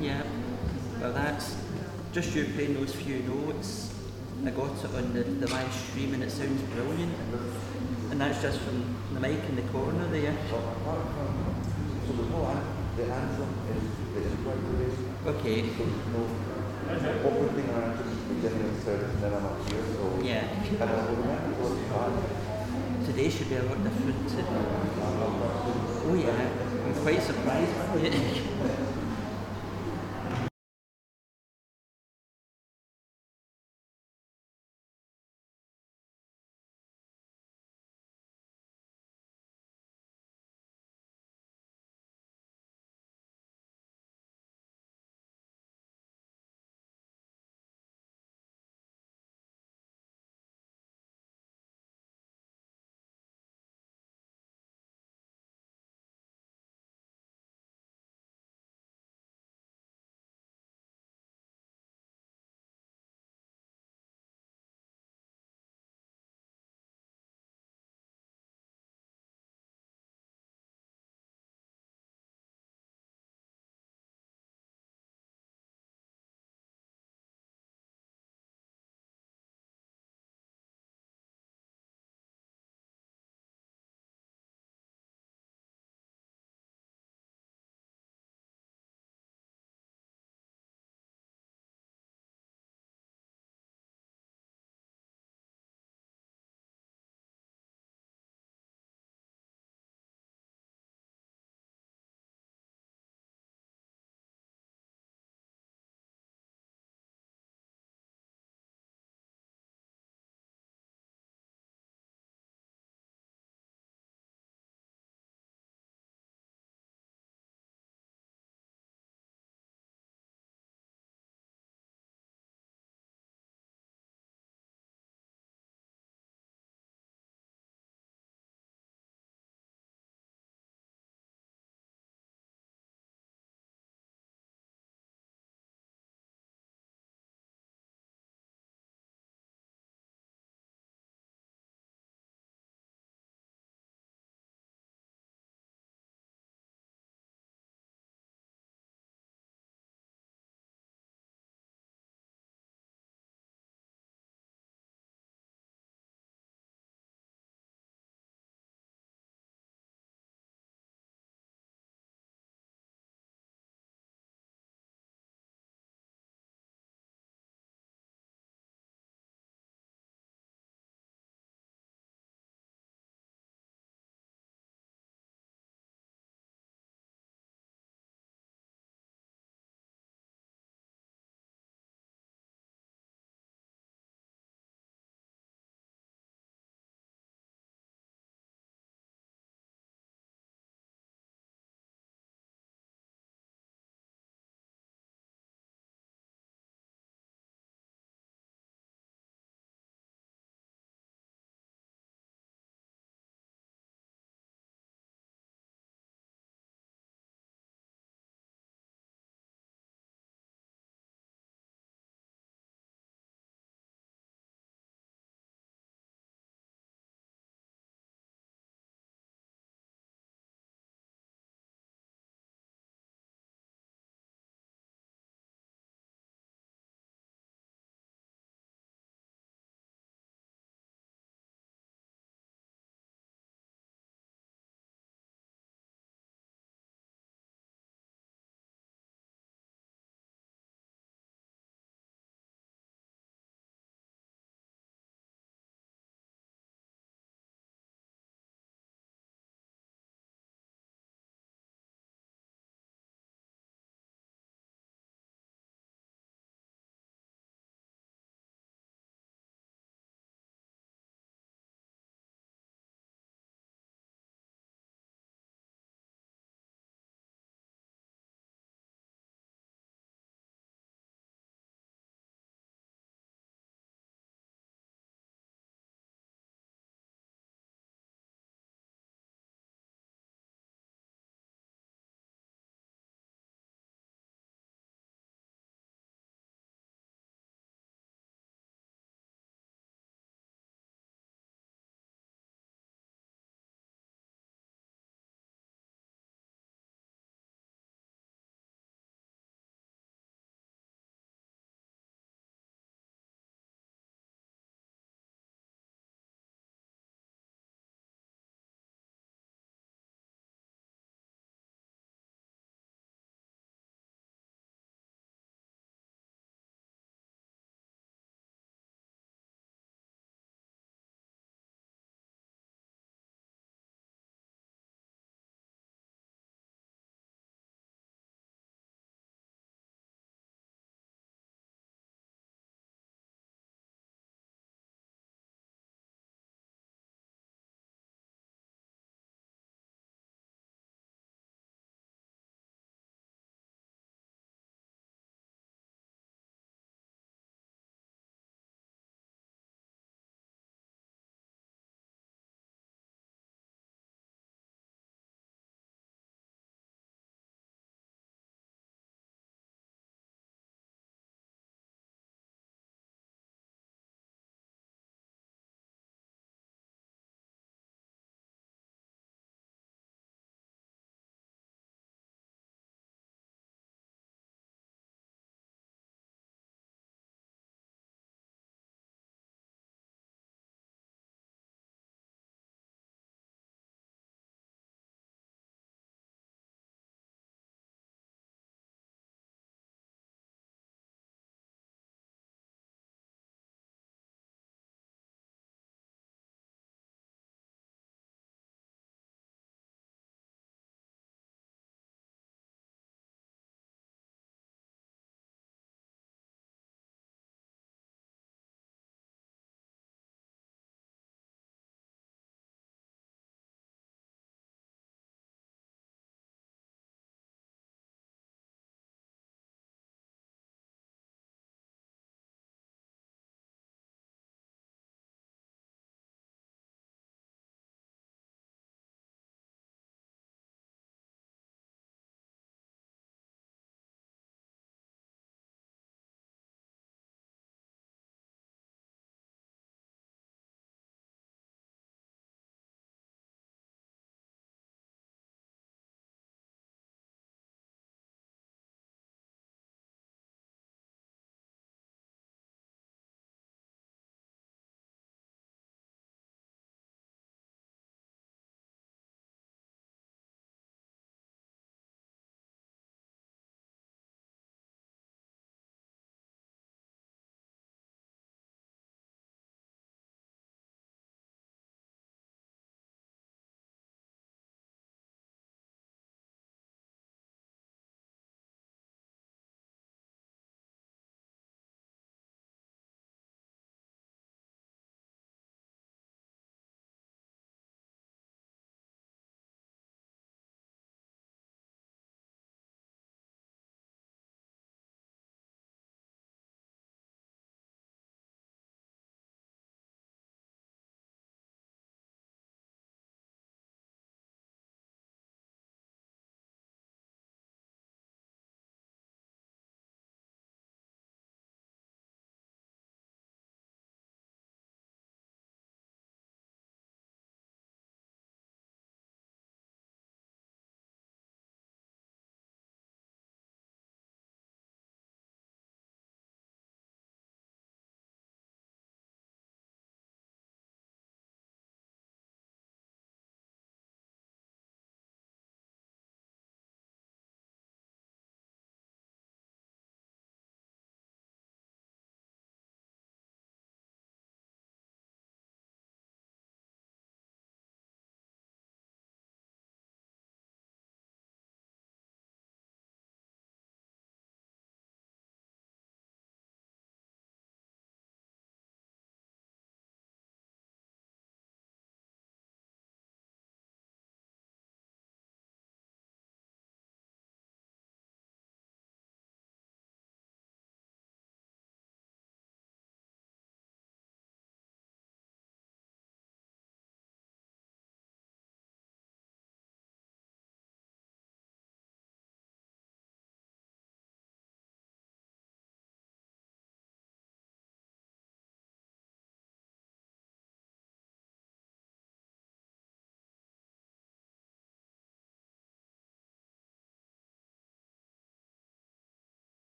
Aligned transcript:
Yeah. 0.00 0.22
Well, 1.00 1.12
that's 1.12 1.56
just 2.12 2.34
you 2.34 2.44
playing 2.54 2.74
those 2.74 2.94
few 2.94 3.20
notes. 3.20 3.92
I 4.44 4.50
got 4.50 4.84
it 4.84 4.94
on 4.94 5.12
the, 5.14 5.22
the 5.22 5.48
live 5.48 5.72
stream 5.72 6.12
and 6.14 6.22
it 6.22 6.30
sounds 6.30 6.60
brilliant. 6.74 7.14
And 8.10 8.20
that's 8.20 8.42
just 8.42 8.60
from 8.60 8.96
the 9.14 9.20
mic 9.20 9.42
in 9.48 9.56
the 9.56 9.62
corner 9.72 10.06
there. 10.08 10.36
Okay. 15.26 15.62
Yeah. 20.22 20.44
Today 23.06 23.30
should 23.30 23.48
be 23.48 23.56
a 23.56 23.62
lot 23.62 23.82
different. 23.82 25.55
قوي 26.08 26.20
أنا 26.24 26.48
كويس 27.04 27.22
الرئيس 27.30 27.68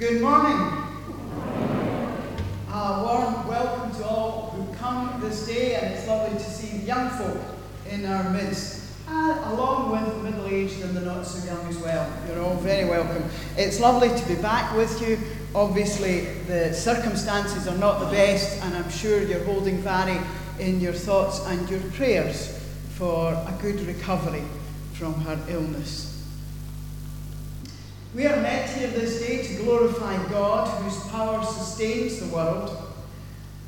Good 0.00 0.22
morning. 0.22 0.56
A 2.72 3.02
warm 3.04 3.46
welcome 3.46 3.94
to 3.98 4.04
all 4.06 4.50
who 4.56 4.74
come 4.76 5.20
this 5.20 5.46
day, 5.46 5.74
and 5.74 5.92
it's 5.92 6.08
lovely 6.08 6.38
to 6.38 6.44
see 6.50 6.78
young 6.86 7.10
folk 7.10 7.36
in 7.90 8.06
our 8.06 8.30
midst, 8.30 8.82
uh, 9.06 9.42
along 9.48 9.92
with 9.92 10.16
the 10.16 10.22
middle 10.22 10.46
aged 10.46 10.80
and 10.80 10.96
the 10.96 11.02
not 11.02 11.26
so 11.26 11.44
young 11.44 11.66
as 11.68 11.76
well. 11.76 12.10
You're 12.26 12.42
all 12.42 12.56
very 12.56 12.88
welcome. 12.88 13.22
It's 13.58 13.78
lovely 13.78 14.08
to 14.08 14.26
be 14.26 14.36
back 14.36 14.74
with 14.74 15.06
you. 15.06 15.18
Obviously, 15.54 16.20
the 16.46 16.72
circumstances 16.72 17.68
are 17.68 17.76
not 17.76 18.00
the 18.00 18.06
best, 18.06 18.58
and 18.62 18.74
I'm 18.74 18.90
sure 18.90 19.22
you're 19.22 19.44
holding 19.44 19.82
Vary 19.82 20.18
in 20.58 20.80
your 20.80 20.94
thoughts 20.94 21.44
and 21.44 21.68
your 21.68 21.80
prayers 21.92 22.58
for 22.94 23.34
a 23.34 23.54
good 23.60 23.78
recovery 23.82 24.44
from 24.94 25.12
her 25.12 25.38
illness. 25.50 26.09
We 28.12 28.26
are 28.26 28.42
met 28.42 28.68
here 28.70 28.88
this 28.88 29.20
day 29.20 29.40
to 29.44 29.62
glorify 29.62 30.16
God, 30.30 30.66
whose 30.82 30.98
power 31.10 31.44
sustains 31.44 32.18
the 32.18 32.34
world, 32.34 32.76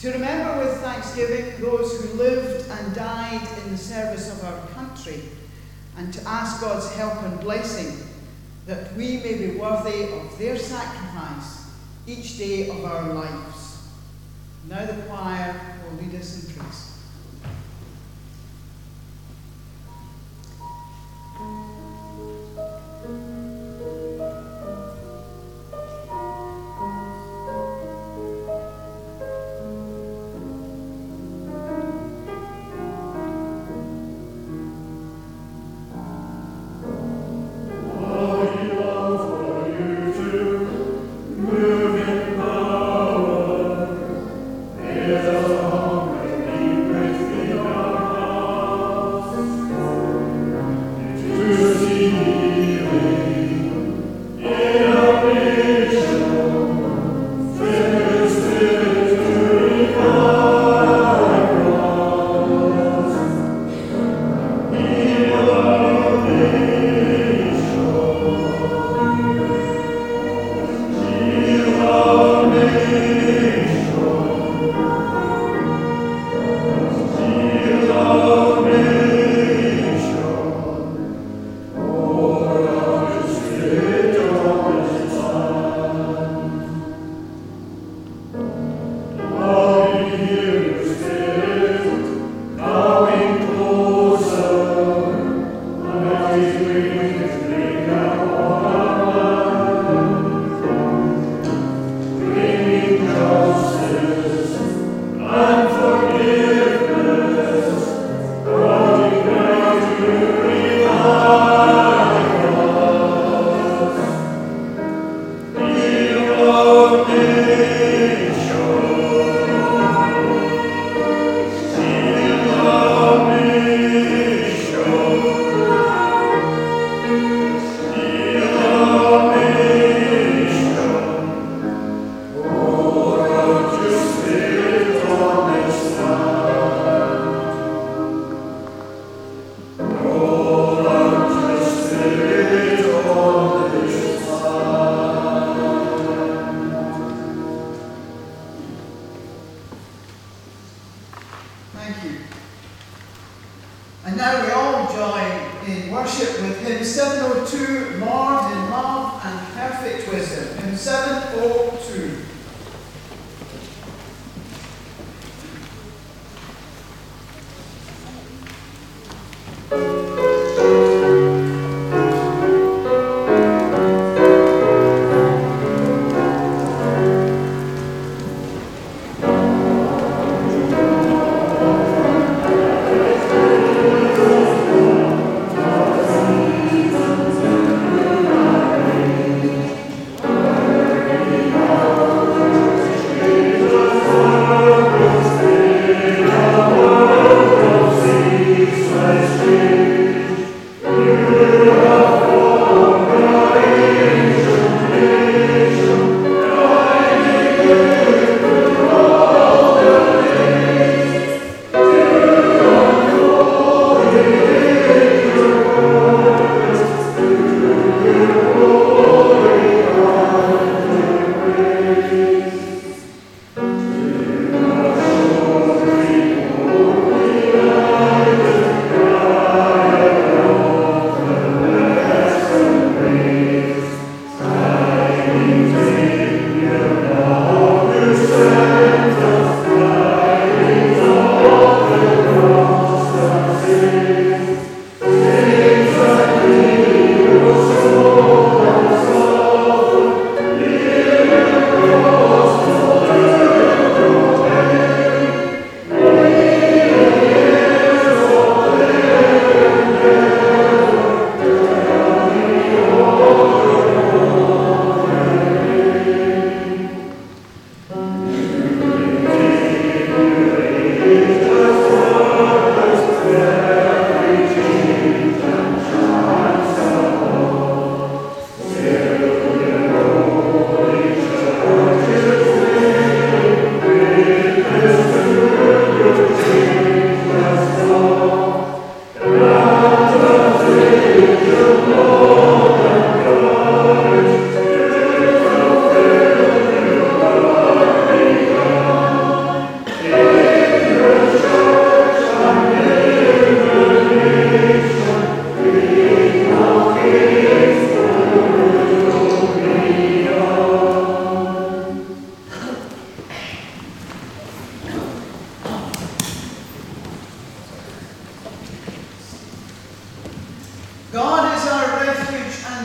to 0.01 0.11
remember 0.11 0.65
with 0.65 0.81
thanksgiving 0.81 1.61
those 1.61 2.01
who 2.01 2.15
lived 2.15 2.69
and 2.69 2.93
died 2.93 3.47
in 3.65 3.71
the 3.71 3.79
service 3.79 4.33
of 4.33 4.45
our 4.45 4.67
country, 4.69 5.23
and 5.97 6.13
to 6.13 6.29
ask 6.29 6.61
God's 6.61 6.93
help 6.97 7.23
and 7.23 7.39
blessing 7.39 7.97
that 8.67 8.93
we 8.97 9.19
may 9.19 9.35
be 9.35 9.57
worthy 9.57 10.13
of 10.13 10.37
their 10.41 10.59
sacrifice 10.59 11.71
each 12.09 12.37
day 12.37 12.69
of 12.69 12.85
our 12.85 13.15
lives. 13.15 13.87
Now 14.69 14.85
the 14.87 15.03
choir 15.03 15.79
will 15.85 15.99
lead 15.99 16.19
us 16.19 16.49
in 16.49 16.53
praise. 16.53 16.92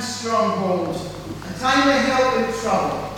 stronghold, 0.08 0.96
a 0.96 1.60
time 1.60 1.90
of 1.90 2.02
help 2.06 2.48
in 2.48 2.54
trouble. 2.62 3.14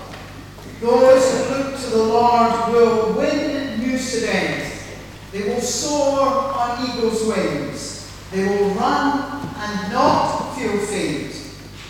Those 0.82 1.48
who 1.48 1.54
look 1.56 1.80
to 1.80 1.90
the 1.90 2.04
Lord 2.04 2.72
will 2.72 3.14
win 3.14 3.80
new 3.80 3.98
strength. 3.98 4.98
They 5.32 5.44
will 5.44 5.62
soar 5.62 6.22
on 6.22 6.90
eagle's 6.90 7.26
wings. 7.26 8.12
They 8.32 8.44
will 8.46 8.70
run 8.72 9.48
and 9.58 9.94
not 9.94 10.56
feel 10.56 10.78
faint. 10.78 11.36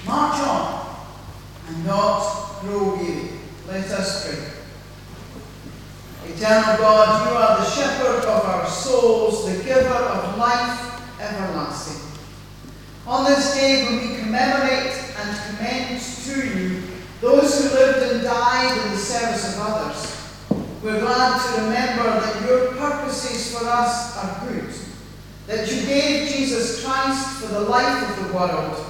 March 0.06 0.40
on 0.42 0.98
and 1.68 1.86
not 1.86 2.62
grow 2.62 2.96
weary. 2.96 3.30
Let 3.68 3.86
us 3.92 4.26
pray. 4.26 4.60
Eternal 6.34 6.78
God, 6.78 7.30
you 7.30 7.38
are 7.38 7.58
the 7.60 7.70
shepherd 7.70 8.26
of 8.26 8.46
our 8.46 8.68
souls, 8.68 9.46
the 9.46 9.64
giver 9.64 9.90
of 9.90 10.38
life 10.38 11.20
everlasting. 11.20 12.09
On 13.10 13.26
this 13.26 13.56
day 13.56 13.86
when 13.86 14.08
we 14.08 14.18
commemorate 14.22 14.94
and 15.18 15.58
commend 15.58 16.00
to 16.00 16.48
you 16.48 16.84
those 17.22 17.58
who 17.58 17.76
lived 17.76 18.14
and 18.14 18.22
died 18.22 18.86
in 18.86 18.92
the 18.92 19.00
service 19.00 19.56
of 19.56 19.62
others, 19.62 20.80
we're 20.84 21.00
glad 21.00 21.42
to 21.42 21.62
remember 21.64 22.04
that 22.04 22.48
your 22.48 22.76
purposes 22.76 23.58
for 23.58 23.66
us 23.66 24.16
are 24.16 24.48
good, 24.48 24.72
that 25.48 25.72
you 25.72 25.88
gave 25.88 26.30
Jesus 26.30 26.86
Christ 26.86 27.40
for 27.40 27.48
the 27.48 27.62
life 27.62 28.16
of 28.16 28.28
the 28.28 28.32
world, 28.32 28.86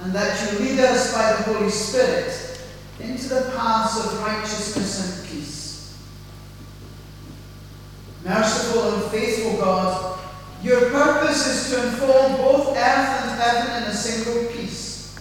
and 0.00 0.12
that 0.12 0.40
you 0.40 0.60
lead 0.60 0.78
us 0.78 1.12
by 1.12 1.32
the 1.32 1.52
Holy 1.52 1.68
Spirit 1.68 2.60
into 3.00 3.28
the 3.30 3.52
paths 3.56 3.98
of 3.98 4.20
righteousness 4.20 5.20
and 5.20 5.28
peace. 5.28 5.98
Merciful 8.24 8.94
and 8.94 9.10
faithful 9.10 9.56
God, 9.56 10.20
your 10.62 10.90
purpose 10.90 11.46
is 11.46 11.70
to 11.70 11.86
enfold 11.86 12.38
both 12.38 12.68
earth 12.76 12.76
and 12.76 13.40
heaven 13.40 13.82
in 13.82 13.88
a 13.90 13.94
single 13.94 14.50
peace. 14.52 15.18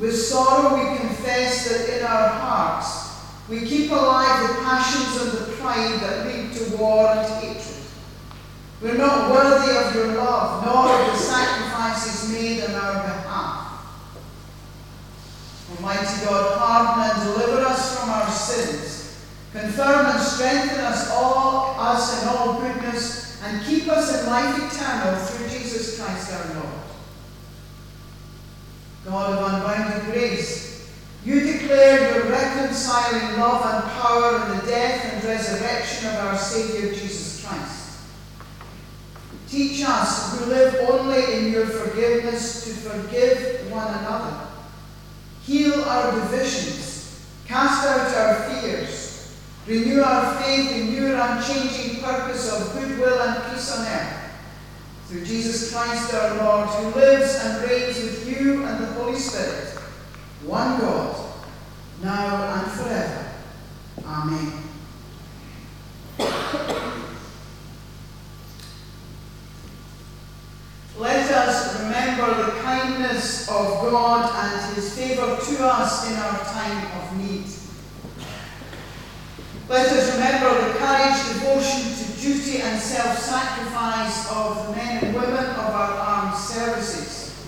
With 0.00 0.16
sorrow 0.16 0.74
we 0.74 0.98
confess 0.98 1.68
that 1.68 1.98
in 1.98 2.04
our 2.04 2.28
hearts 2.28 3.08
we 3.48 3.66
keep 3.66 3.90
alive 3.90 4.48
the 4.48 4.54
passions 4.62 5.22
and 5.22 5.32
the 5.32 5.52
pride 5.54 6.00
that 6.00 6.26
lead 6.26 6.52
to 6.52 6.76
war 6.76 7.08
and 7.08 7.42
hatred. 7.42 7.64
We're 8.80 8.96
not 8.96 9.32
worthy 9.32 9.76
of 9.76 9.94
your 9.94 10.16
love, 10.16 10.64
nor 10.64 10.88
of 10.88 11.12
the 11.12 11.18
sacrifices 11.18 12.30
made 12.32 12.62
on 12.62 12.74
our 12.74 13.02
behalf. 13.02 13.68
Almighty 15.74 16.24
God, 16.24 16.58
pardon 16.58 17.10
and 17.10 17.34
deliver 17.34 17.62
us 17.62 17.98
from 17.98 18.10
our 18.10 18.30
sins. 18.30 19.26
Confirm 19.52 20.06
and 20.06 20.20
strengthen 20.20 20.80
us 20.80 21.10
all, 21.10 21.74
us 21.78 22.22
in 22.22 22.28
all 22.28 22.60
goodness, 22.60 23.27
and 23.42 23.64
keep 23.64 23.88
us 23.88 24.20
in 24.20 24.26
life 24.26 24.56
eternal 24.56 25.14
through 25.24 25.48
Jesus 25.48 26.00
Christ 26.00 26.32
our 26.32 26.54
Lord. 26.54 26.80
God 29.04 29.38
of 29.38 29.52
unbounded 29.54 30.12
grace, 30.12 30.90
you 31.24 31.40
declare 31.40 32.14
your 32.14 32.30
reconciling 32.30 33.38
love 33.38 33.64
and 33.64 33.92
power 33.92 34.44
in 34.44 34.58
the 34.58 34.66
death 34.66 35.14
and 35.14 35.24
resurrection 35.24 36.08
of 36.08 36.14
our 36.16 36.36
Saviour 36.36 36.92
Jesus 36.92 37.44
Christ. 37.44 38.00
Teach 39.48 39.82
us 39.86 40.38
who 40.38 40.46
live 40.46 40.74
only 40.90 41.34
in 41.34 41.52
your 41.52 41.66
forgiveness 41.66 42.64
to 42.64 42.70
forgive 42.70 43.70
one 43.70 43.86
another. 43.86 44.46
Heal 45.42 45.84
our 45.84 46.12
divisions, 46.12 47.26
cast 47.46 47.86
out 47.86 48.14
our 48.14 48.50
fears, 48.50 49.07
renew 49.68 50.00
our 50.00 50.42
faith 50.42 50.72
in 50.72 50.94
your 50.94 51.14
unchanging 51.20 52.02
purpose 52.02 52.50
of 52.50 52.72
goodwill 52.72 53.20
and 53.20 53.52
peace 53.52 53.70
on 53.76 53.86
earth. 53.86 54.14
Through 55.06 55.24
Jesus 55.26 55.72
Christ 55.72 56.14
our 56.14 56.36
Lord, 56.36 56.68
who 56.68 56.98
lives 56.98 57.34
and 57.44 57.68
reigns 57.68 57.96
with 57.96 58.28
you 58.28 58.64
and 58.64 58.82
the 58.82 58.86
Holy 58.92 59.18
Spirit 59.18 59.74
one 60.44 60.80
God, 60.80 61.32
now 62.02 62.62
and 62.62 62.72
forever. 62.72 63.32
Amen. 64.04 64.52
Let 70.98 71.30
us 71.30 71.80
remember 71.80 72.44
the 72.44 72.60
kindness 72.60 73.48
of 73.48 73.82
God 73.82 74.34
and 74.34 74.74
his 74.74 74.96
favour 74.96 75.36
to 75.36 75.64
us 75.64 76.10
in 76.10 76.16
our 76.16 76.38
time 76.44 77.00
of 77.00 77.18
need. 77.18 77.47
Let 79.68 79.86
us 79.92 80.14
remember 80.14 80.66
the 80.66 80.78
courage, 80.78 81.18
devotion 81.34 81.94
to 81.94 82.20
duty 82.20 82.62
and 82.62 82.80
self-sacrifice 82.80 84.30
of 84.32 84.66
the 84.66 84.72
men 84.76 85.04
and 85.04 85.14
women 85.14 85.44
of 85.44 85.58
our 85.58 85.92
armed 85.92 86.38
services. 86.38 87.46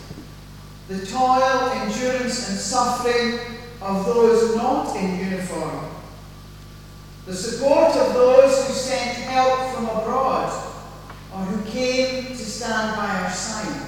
The 0.89 1.07
toil, 1.07 1.71
endurance, 1.71 2.51
and 2.51 2.59
suffering 2.59 3.39
of 3.81 4.05
those 4.05 4.55
not 4.55 4.95
in 4.97 5.19
uniform, 5.19 5.89
the 7.25 7.35
support 7.35 7.97
of 7.97 8.13
those 8.13 8.67
who 8.67 8.75
sent 8.75 9.17
help 9.17 9.75
from 9.75 9.85
abroad 9.85 10.53
or 11.33 11.39
who 11.39 11.71
came 11.71 12.27
to 12.27 12.37
stand 12.37 12.97
by 12.97 13.23
our 13.23 13.31
side. 13.31 13.87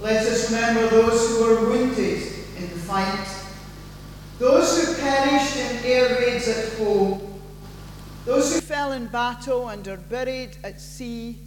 Let 0.00 0.24
us 0.24 0.52
remember 0.52 0.88
those 0.88 1.30
who 1.30 1.44
were 1.44 1.68
wounded 1.68 2.22
in 2.58 2.70
the 2.70 2.76
fight, 2.76 3.26
those 4.38 4.84
who 4.84 4.94
perished 5.02 5.56
in 5.56 5.84
air 5.84 6.18
raids 6.18 6.48
at 6.48 6.78
home, 6.78 7.20
those 8.24 8.54
who 8.54 8.60
fell 8.60 8.92
in 8.92 9.06
battle 9.06 9.68
and 9.68 9.86
are 9.88 9.96
buried 9.96 10.56
at 10.62 10.80
sea 10.80 11.38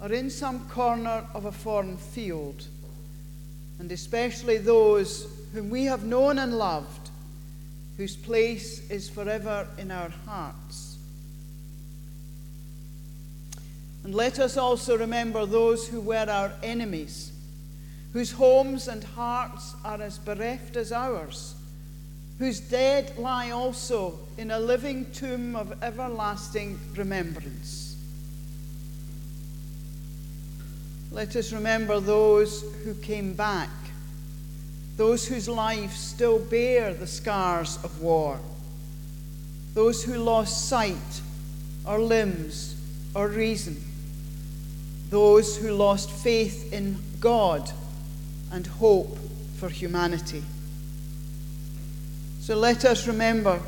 or 0.00 0.12
in 0.12 0.30
some 0.30 0.68
corner 0.68 1.24
of 1.34 1.46
a 1.46 1.52
foreign 1.52 1.96
field, 1.96 2.66
and 3.78 3.90
especially 3.90 4.58
those 4.58 5.26
whom 5.52 5.70
we 5.70 5.84
have 5.84 6.04
known 6.04 6.38
and 6.38 6.56
loved, 6.56 7.10
whose 7.96 8.14
place 8.14 8.88
is 8.90 9.08
forever 9.08 9.66
in 9.78 9.90
our 9.90 10.10
hearts. 10.26 10.98
And 14.04 14.14
let 14.14 14.38
us 14.38 14.56
also 14.56 14.96
remember 14.96 15.46
those 15.46 15.88
who 15.88 16.00
were 16.00 16.30
our 16.30 16.52
enemies, 16.62 17.32
whose 18.12 18.30
homes 18.30 18.86
and 18.86 19.02
hearts 19.02 19.74
are 19.84 20.00
as 20.00 20.18
bereft 20.18 20.76
as 20.76 20.92
ours, 20.92 21.55
whose 22.38 22.60
dead 22.60 23.16
lie 23.16 23.50
also 23.50 24.18
in 24.36 24.50
a 24.50 24.60
living 24.60 25.10
tomb 25.12 25.56
of 25.56 25.82
everlasting 25.82 26.78
remembrance. 26.94 27.96
Let 31.10 31.34
us 31.34 31.52
remember 31.52 31.98
those 31.98 32.62
who 32.84 32.94
came 32.94 33.32
back, 33.32 33.70
those 34.96 35.26
whose 35.26 35.48
lives 35.48 35.98
still 35.98 36.38
bear 36.38 36.92
the 36.92 37.06
scars 37.06 37.78
of 37.82 38.02
war, 38.02 38.38
those 39.72 40.04
who 40.04 40.18
lost 40.18 40.68
sight 40.68 41.22
or 41.86 41.98
limbs 41.98 42.78
or 43.14 43.28
reason, 43.28 43.82
those 45.08 45.56
who 45.56 45.70
lost 45.70 46.10
faith 46.10 46.70
in 46.70 46.98
God 47.18 47.70
and 48.52 48.66
hope 48.66 49.16
for 49.58 49.70
humanity. 49.70 50.42
So 52.46 52.54
let 52.54 52.84
us 52.84 53.08
remember 53.08 53.60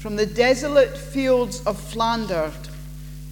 from 0.00 0.16
the 0.16 0.26
desolate 0.26 0.98
fields 0.98 1.62
of 1.64 1.78
Flanders 1.78 2.54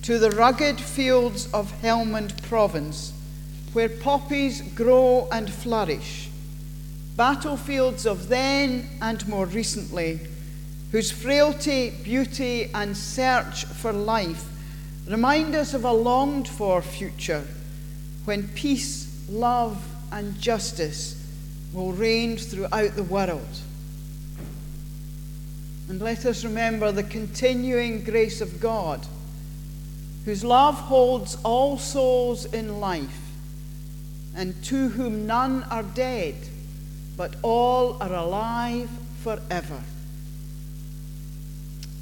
to 0.02 0.20
the 0.20 0.30
rugged 0.30 0.80
fields 0.80 1.52
of 1.52 1.72
Helmand 1.82 2.40
province 2.44 3.12
where 3.72 3.88
poppies 3.88 4.60
grow 4.76 5.26
and 5.32 5.52
flourish, 5.52 6.30
battlefields 7.16 8.06
of 8.06 8.28
then 8.28 8.88
and 9.02 9.26
more 9.26 9.46
recently, 9.46 10.20
whose 10.92 11.10
frailty, 11.10 11.90
beauty, 12.04 12.70
and 12.72 12.96
search 12.96 13.64
for 13.64 13.92
life 13.92 14.44
remind 15.08 15.56
us 15.56 15.74
of 15.74 15.84
a 15.84 15.92
longed 15.92 16.46
for 16.46 16.80
future 16.82 17.44
when 18.26 18.46
peace, 18.50 19.26
love, 19.28 19.84
and 20.12 20.40
justice 20.40 21.20
will 21.72 21.90
reign 21.90 22.36
throughout 22.36 22.94
the 22.94 23.02
world. 23.02 23.58
And 25.88 26.00
let 26.02 26.26
us 26.26 26.44
remember 26.44 26.92
the 26.92 27.02
continuing 27.02 28.04
grace 28.04 28.40
of 28.40 28.60
God, 28.60 29.06
whose 30.24 30.44
love 30.44 30.74
holds 30.74 31.36
all 31.44 31.78
souls 31.78 32.44
in 32.44 32.80
life 32.80 33.20
and 34.34 34.62
to 34.64 34.90
whom 34.90 35.26
none 35.26 35.64
are 35.64 35.82
dead, 35.82 36.34
but 37.16 37.34
all 37.42 37.96
are 38.00 38.14
alive 38.14 38.90
forever. 39.22 39.82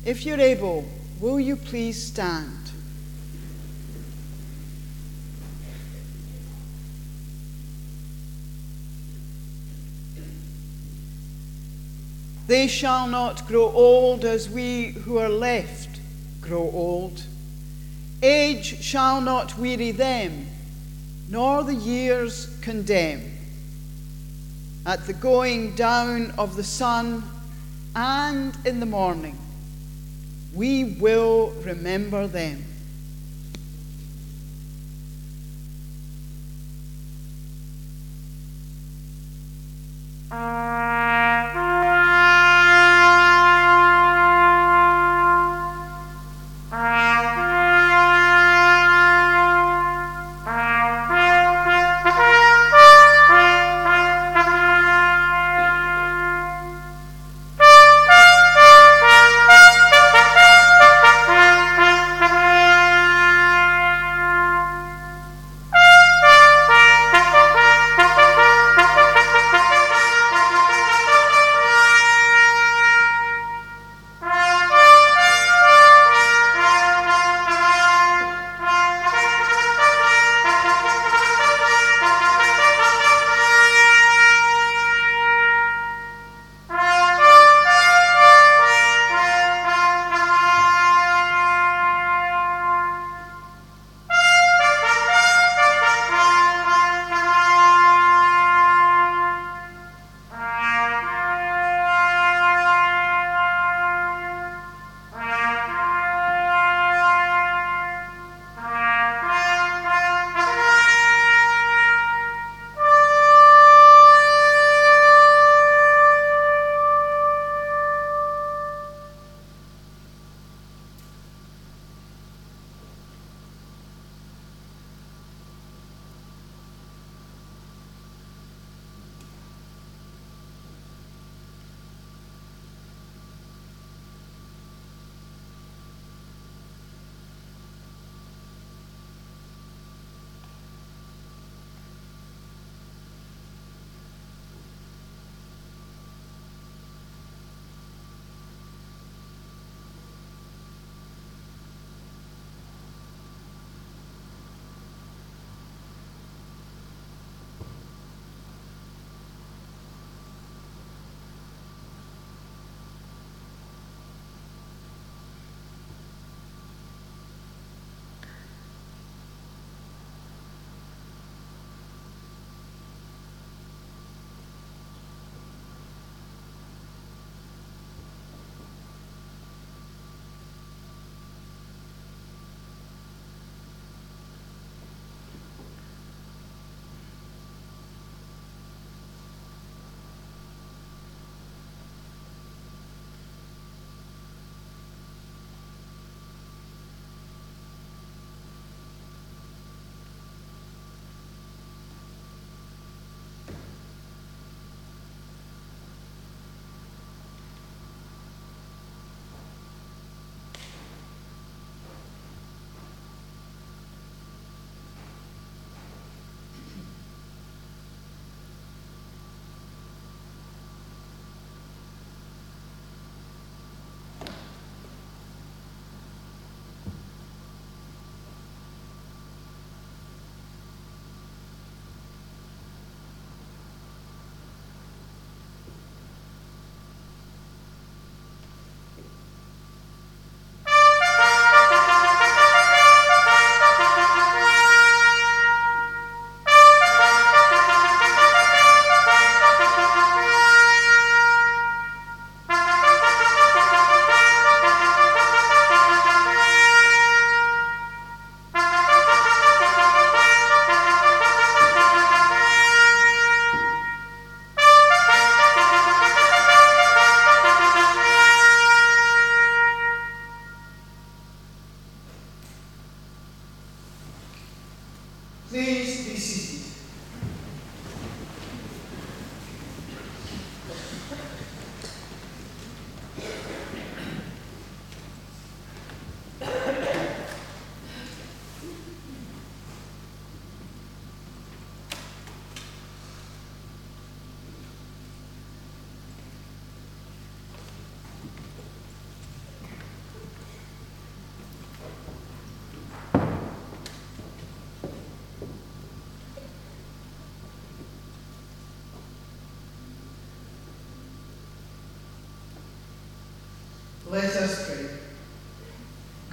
If 0.05 0.27
you're 0.27 0.41
able, 0.41 0.85
will 1.21 1.41
you 1.41 1.57
please 1.57 2.01
stand? 2.07 2.66
They 12.47 12.69
shall 12.69 13.09
not 13.09 13.47
grow 13.47 13.71
old 13.71 14.25
as 14.25 14.49
we 14.49 14.93
who 14.93 15.19
are 15.19 15.29
left 15.29 16.01
grow 16.41 16.71
old. 16.73 17.25
Age 18.23 18.83
shall 18.83 19.21
not 19.21 19.59
weary 19.59 19.91
them 19.91 20.47
nor 21.29 21.65
the 21.65 21.75
years 21.75 22.57
condemn. 22.63 23.33
at 24.87 25.05
the 25.07 25.13
going 25.13 25.75
down 25.75 26.31
of 26.39 26.55
the 26.55 26.63
sun 26.63 27.25
and 27.97 28.57
in 28.65 28.79
the 28.79 28.87
morning. 28.87 29.37
We 30.55 30.85
will 30.85 31.53
remember 31.65 32.29
them. 32.29 32.65
Please 40.29 40.96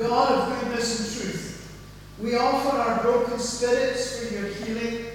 God 0.03 0.51
of 0.51 0.59
goodness 0.59 0.99
and 0.99 1.21
truth, 1.21 1.75
we 2.19 2.35
offer 2.35 2.75
our 2.75 3.01
broken 3.01 3.39
spirits 3.39 4.19
for 4.19 4.33
your 4.33 4.47
healing, 4.47 5.05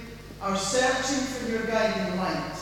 our 0.41 0.55
searching 0.57 1.25
for 1.25 1.51
your 1.51 1.63
guiding 1.67 2.17
light. 2.17 2.55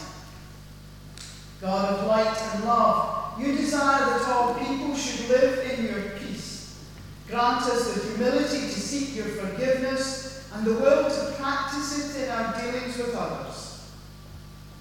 God 1.61 1.93
of 1.93 2.05
light 2.05 2.37
and 2.53 2.65
love, 2.65 3.39
you 3.39 3.55
desire 3.55 4.05
that 4.05 4.27
all 4.27 4.55
people 4.55 4.93
should 4.95 5.29
live 5.29 5.71
in 5.71 5.85
your 5.85 6.01
peace. 6.19 6.85
Grant 7.29 7.61
us 7.63 7.93
the 7.93 8.09
humility 8.09 8.59
to 8.59 8.79
seek 8.79 9.15
your 9.15 9.27
forgiveness 9.27 10.49
and 10.53 10.65
the 10.65 10.73
will 10.73 11.09
to 11.09 11.35
practice 11.37 12.15
it 12.15 12.23
in 12.23 12.29
our 12.29 12.61
dealings 12.61 12.97
with 12.97 13.15
others. 13.15 13.89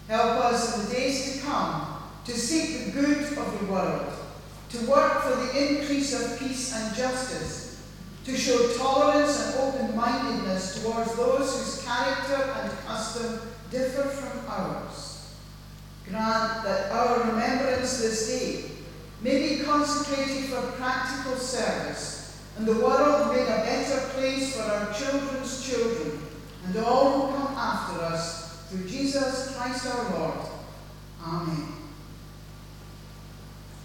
Help 0.08 0.44
us 0.44 0.76
in 0.76 0.88
the 0.88 0.94
days 0.94 1.34
to 1.34 1.46
come 1.46 2.02
to 2.24 2.32
seek 2.32 2.86
the 2.86 2.90
good 2.90 3.38
of 3.38 3.60
the 3.60 3.66
world, 3.72 4.12
to 4.70 4.78
work 4.86 5.22
for 5.22 5.36
the 5.36 5.68
increase 5.68 6.12
of 6.12 6.38
peace 6.38 6.74
and 6.74 6.96
justice, 6.96 7.82
to 8.24 8.36
show 8.36 8.76
tolerance 8.76 9.46
and 9.46 9.60
open 9.60 9.96
mindedness 9.96 10.82
towards 10.82 11.14
those 11.16 11.56
whose 11.56 11.84
character 11.84 12.52
and 12.60 12.72
custom 12.86 13.40
differ 13.70 14.02
from 14.02 14.48
ours. 14.48 15.34
Grant 16.08 16.64
that 16.64 16.90
our 16.92 17.30
remembrance 17.30 18.00
this 18.00 18.28
day 18.28 18.70
may 19.22 19.56
be 19.56 19.64
consecrated 19.64 20.44
for 20.50 20.72
practical 20.72 21.36
service, 21.36 22.40
and 22.56 22.66
the 22.66 22.74
world 22.74 23.34
made 23.34 23.42
a 23.42 23.64
better 23.64 24.08
place 24.10 24.56
for 24.56 24.62
our 24.62 24.92
children's 24.92 25.66
children 25.68 26.22
and 26.66 26.76
all 26.78 27.28
who 27.28 27.36
come 27.36 27.54
after 27.56 28.00
us 28.02 28.64
through 28.68 28.88
Jesus 28.88 29.56
Christ 29.56 29.86
our 29.86 30.18
Lord. 30.18 30.48
Amen. 31.22 31.85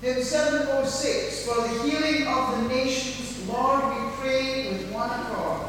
Hymn 0.02 0.24
706 0.24 1.45
For 1.45 1.62
the 1.62 1.84
healing 1.84 2.28
of 2.28 2.58
the 2.58 2.68
nations, 2.70 3.47
Lord, 3.47 3.84
we 3.84 4.10
pray 4.18 4.70
with 4.70 4.91
one 4.91 5.12
accord. 5.12 5.68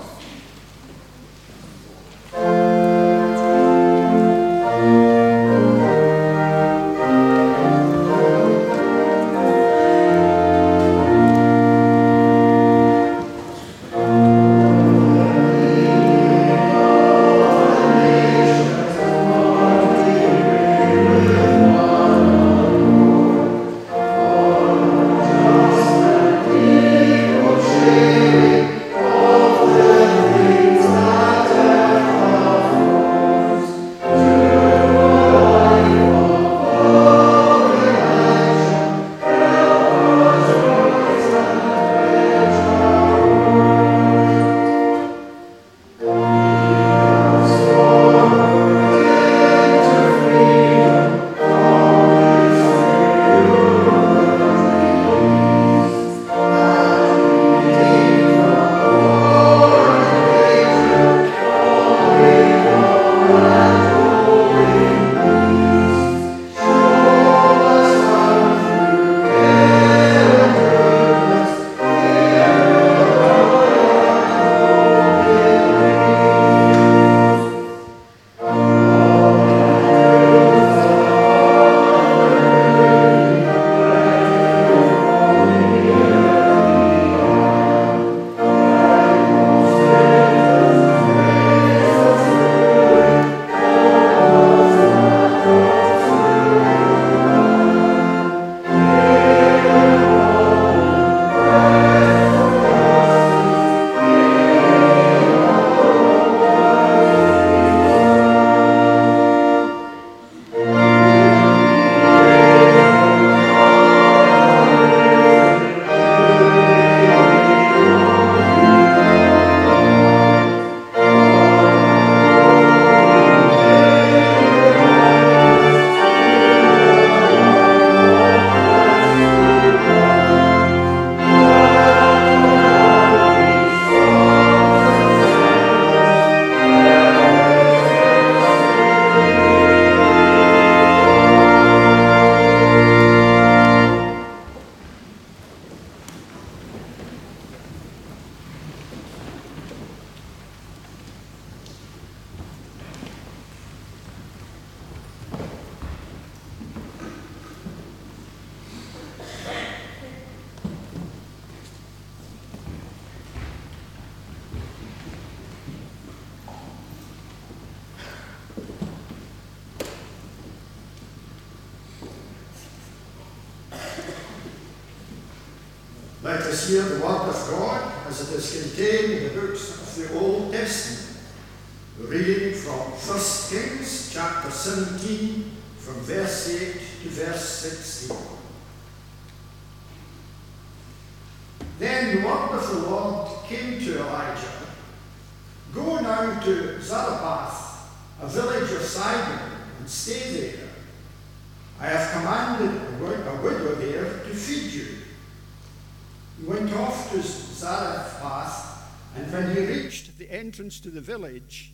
Village, 211.12 211.72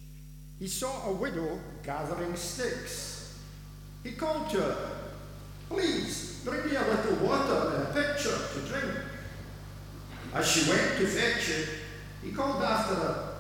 he 0.59 0.67
saw 0.67 1.11
a 1.11 1.13
widow 1.13 1.61
gathering 1.85 2.35
sticks. 2.35 3.39
He 4.03 4.13
called 4.13 4.51
to 4.51 4.61
her, 4.61 4.91
Please 5.69 6.41
bring 6.45 6.67
me 6.67 6.75
a 6.75 6.81
little 6.81 7.25
water 7.25 7.77
in 7.77 7.83
a 7.83 7.91
pitcher 7.95 8.37
to 8.55 8.61
drink. 8.69 8.99
As 10.35 10.51
she 10.51 10.69
went 10.69 10.99
to 10.99 11.07
fetch 11.07 11.51
it, 11.51 11.69
he 12.25 12.33
called 12.33 12.65
after 12.65 12.97
her, 12.97 13.35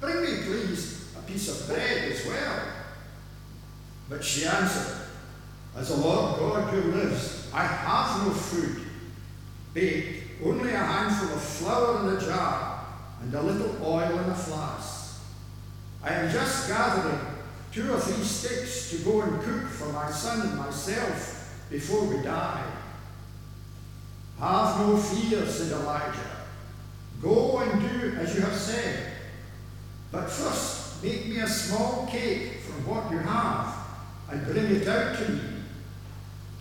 Bring 0.00 0.22
me, 0.22 0.42
please, 0.42 1.14
a 1.16 1.22
piece 1.22 1.48
of 1.48 1.68
bread 1.68 2.10
as 2.10 2.26
well. 2.26 2.60
But 4.08 4.24
she 4.24 4.46
answered, 4.46 5.06
As 5.76 5.88
the 5.90 6.02
Lord 6.02 6.40
God 6.40 6.74
who 6.74 6.90
lives, 6.90 7.48
I 7.54 7.62
have 7.62 8.26
no 8.26 8.32
food 8.32 8.82
baked, 9.72 10.42
only 10.44 10.72
a 10.72 10.78
handful 10.78 11.36
of 11.36 11.40
flour 11.40 12.08
in 12.08 12.16
a 12.16 12.20
jar 12.20 12.86
and 13.22 13.32
a 13.32 13.40
little 13.40 13.76
oil 13.86 14.18
in 14.18 14.30
a 14.30 14.34
flask. 14.34 15.03
I 16.04 16.12
am 16.12 16.30
just 16.30 16.68
gathering 16.68 17.18
two 17.72 17.94
or 17.94 17.98
three 17.98 18.22
sticks 18.22 18.90
to 18.90 18.98
go 18.98 19.22
and 19.22 19.40
cook 19.42 19.68
for 19.70 19.90
my 19.90 20.10
son 20.10 20.46
and 20.46 20.58
myself 20.58 21.64
before 21.70 22.04
we 22.04 22.22
die. 22.22 22.62
Have 24.38 24.80
no 24.80 24.98
fear, 24.98 25.46
said 25.46 25.72
Elijah. 25.72 26.44
Go 27.22 27.58
and 27.58 27.80
do 27.80 28.16
as 28.18 28.34
you 28.34 28.42
have 28.42 28.54
said. 28.54 29.12
But 30.12 30.28
first, 30.28 31.02
make 31.02 31.26
me 31.26 31.38
a 31.38 31.48
small 31.48 32.06
cake 32.06 32.60
from 32.60 32.86
what 32.86 33.10
you 33.10 33.18
have 33.18 33.74
and 34.30 34.44
bring 34.44 34.76
it 34.76 34.86
out 34.86 35.16
to 35.16 35.32
me. 35.32 35.40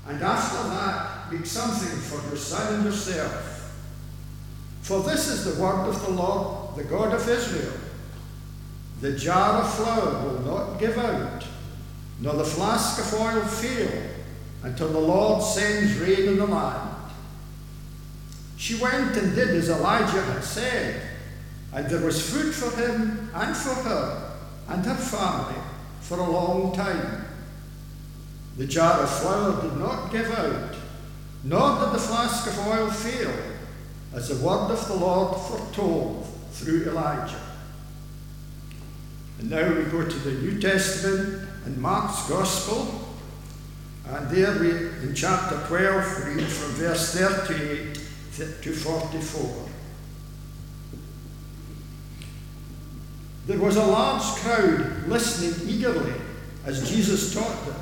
And 0.08 0.24
after 0.24 0.70
that, 0.70 1.34
make 1.34 1.46
something 1.46 2.00
for 2.00 2.26
your 2.30 2.38
son 2.38 2.76
and 2.76 2.86
yourself. 2.86 3.74
For 4.84 5.02
this 5.04 5.28
is 5.28 5.44
the 5.44 5.62
word 5.62 5.88
of 5.88 6.02
the 6.06 6.12
Lord, 6.12 6.78
the 6.78 6.86
God 6.86 7.14
of 7.14 7.28
Israel. 7.28 7.74
The 9.04 9.12
jar 9.12 9.62
of 9.62 9.74
flour 9.74 10.24
will 10.24 10.40
not 10.44 10.80
give 10.80 10.98
out, 10.98 11.44
nor 12.22 12.36
the 12.36 12.46
flask 12.46 13.00
of 13.00 13.20
oil 13.20 13.42
fail, 13.42 14.02
until 14.64 14.88
the 14.88 14.98
Lord 14.98 15.44
sends 15.44 15.98
rain 15.98 16.30
in 16.30 16.38
the 16.38 16.46
land. 16.46 17.12
She 18.56 18.76
went 18.76 19.18
and 19.18 19.36
did 19.36 19.50
as 19.50 19.70
Elijah 19.70 20.22
had 20.22 20.42
said, 20.42 21.02
and 21.74 21.86
there 21.88 22.00
was 22.00 22.32
food 22.32 22.56
for 22.56 22.74
him 22.80 23.30
and 23.34 23.58
for 23.58 23.74
her 23.74 24.38
and 24.70 24.86
her 24.86 24.96
family 24.96 25.62
for 26.00 26.20
a 26.20 26.32
long 26.32 26.74
time. 26.74 27.26
The 28.56 28.68
jar 28.68 29.02
of 29.02 29.10
flour 29.10 29.64
did 29.64 29.78
not 29.80 30.14
give 30.14 30.32
out, 30.32 30.76
nor 31.44 31.78
did 31.82 31.94
the 31.94 32.00
flask 32.00 32.48
of 32.48 32.68
oil 32.70 32.90
fail, 32.90 33.34
as 34.14 34.30
the 34.30 34.36
word 34.36 34.72
of 34.72 34.88
the 34.88 34.96
Lord 34.96 35.36
foretold 35.42 36.26
through 36.54 36.86
Elijah. 36.86 37.53
And 39.40 39.50
now 39.50 39.68
we 39.74 39.84
go 39.86 40.04
to 40.04 40.20
the 40.20 40.32
New 40.42 40.60
Testament 40.60 41.48
and 41.66 41.78
Mark's 41.78 42.28
Gospel, 42.30 43.08
and 44.06 44.30
there 44.30 44.60
we, 44.60 44.70
in 45.08 45.14
chapter 45.16 45.66
12, 45.68 46.26
read 46.26 46.48
from 46.48 46.72
verse 46.72 47.16
38 47.16 47.94
to 48.62 48.74
44. 48.74 49.70
There 53.46 53.60
was 53.60 53.76
a 53.76 53.86
large 53.86 54.24
crowd 54.24 55.08
listening 55.08 55.70
eagerly 55.70 56.14
as 56.66 56.90
Jesus 56.90 57.34
taught 57.34 57.66
them. 57.66 57.76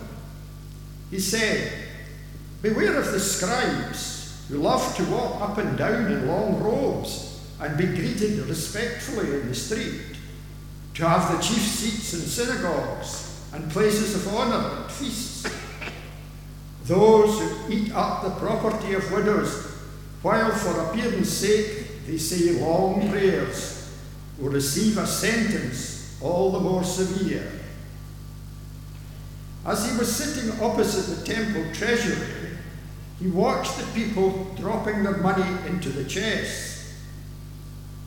He 1.12 1.20
said, 1.20 1.72
Beware 2.62 2.98
of 2.98 3.12
the 3.12 3.20
scribes 3.20 4.46
who 4.48 4.58
love 4.58 4.96
to 4.96 5.04
walk 5.06 5.42
up 5.42 5.58
and 5.58 5.78
down 5.78 6.12
in 6.12 6.28
long 6.28 6.62
robes 6.62 7.40
and 7.60 7.78
be 7.78 7.86
greeted 7.86 8.40
respectfully 8.48 9.42
in 9.42 9.48
the 9.48 9.56
street, 9.56 10.11
to 11.02 11.10
have 11.10 11.36
the 11.36 11.42
chief 11.42 11.64
seats 11.64 12.14
in 12.14 12.20
synagogues 12.20 13.44
and 13.54 13.72
places 13.72 14.14
of 14.14 14.36
honour 14.36 14.84
at 14.84 14.92
feasts. 14.92 15.52
Those 16.84 17.40
who 17.40 17.74
eat 17.74 17.92
up 17.92 18.24
the 18.24 18.30
property 18.30 18.94
of 18.94 19.12
widows, 19.12 19.66
while 20.22 20.52
for 20.52 20.80
appearance 20.80 21.30
sake 21.30 22.06
they 22.06 22.20
say 22.20 22.52
long 22.62 23.10
prayers, 23.10 23.92
will 24.38 24.52
receive 24.52 25.00
a 25.00 25.08
sentence 25.08 26.20
all 26.22 26.52
the 26.52 26.60
more 26.60 26.84
severe. 26.84 27.52
As 29.66 29.92
he 29.92 29.98
was 29.98 30.16
sitting 30.16 30.62
opposite 30.62 31.16
the 31.16 31.34
temple 31.34 31.64
treasury, 31.74 32.52
he 33.20 33.26
watched 33.26 33.76
the 33.80 33.88
people 34.00 34.54
dropping 34.56 35.02
their 35.02 35.18
money 35.18 35.68
into 35.68 35.90
the 35.90 36.06
chests. 36.06 36.94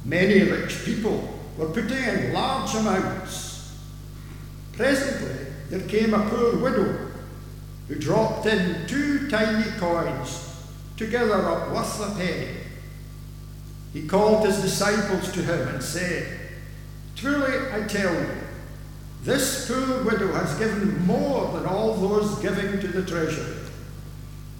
Many 0.04 0.48
rich 0.48 0.84
people 0.84 1.33
were 1.56 1.68
putting 1.68 2.02
in 2.02 2.32
large 2.32 2.74
amounts. 2.74 3.72
Presently, 4.72 5.46
there 5.70 5.86
came 5.88 6.14
a 6.14 6.28
poor 6.28 6.56
widow 6.58 7.10
who 7.88 7.94
dropped 7.96 8.46
in 8.46 8.86
two 8.86 9.28
tiny 9.28 9.70
coins 9.78 10.50
together 10.96 11.48
up 11.48 11.70
worth 11.70 12.00
a 12.00 12.14
penny. 12.16 12.56
He 13.92 14.06
called 14.06 14.46
his 14.46 14.60
disciples 14.60 15.30
to 15.32 15.42
him 15.42 15.68
and 15.68 15.82
said, 15.82 16.40
Truly 17.14 17.72
I 17.72 17.86
tell 17.86 18.12
you, 18.12 18.28
this 19.22 19.68
poor 19.68 20.02
widow 20.04 20.32
has 20.32 20.58
given 20.58 21.06
more 21.06 21.52
than 21.52 21.66
all 21.66 21.94
those 21.94 22.38
giving 22.40 22.80
to 22.80 22.88
the 22.88 23.04
treasury. 23.04 23.56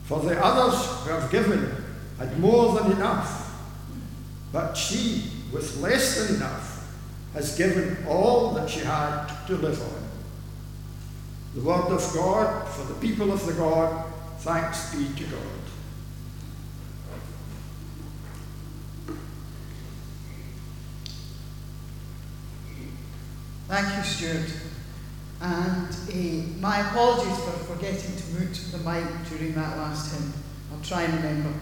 For 0.05 0.21
the 0.21 0.43
others 0.43 0.87
who 1.03 1.11
have 1.11 1.31
given 1.31 1.85
had 2.19 2.39
more 2.39 2.79
than 2.79 2.93
enough, 2.93 3.41
but 4.53 4.75
she, 4.75 5.25
with 5.53 5.79
less 5.79 6.29
than 6.29 6.37
enough, 6.37 6.64
has 7.35 7.57
given 7.59 7.99
all 8.09 8.53
that 8.55 8.71
she 8.71 8.81
had 8.81 9.27
to 9.47 9.57
live 9.57 9.81
on. 9.83 10.05
The 11.55 11.61
word 11.61 11.93
of 11.93 12.13
God 12.15 12.69
for 12.69 12.85
the 12.87 12.95
people 12.95 13.33
of 13.33 13.45
the 13.47 13.53
God, 13.53 14.07
thanks 14.39 14.95
be 14.95 15.07
to 15.17 15.25
God. 15.31 15.41
Thank 23.69 23.97
you, 23.97 24.03
Stuart. 24.05 24.53
And 25.41 25.89
uh, 25.89 26.61
my 26.61 26.89
apologies 26.89 27.37
for 27.45 27.75
forgetting 27.75 28.17
to 28.17 28.27
mute 28.39 28.55
the 28.71 28.79
mic 28.79 29.05
during 29.29 29.55
that 29.55 29.77
last 29.79 30.15
hymn. 30.15 30.33
I'll 30.73 30.85
try 30.85 31.03
and 31.03 31.15
remember. 31.15 31.53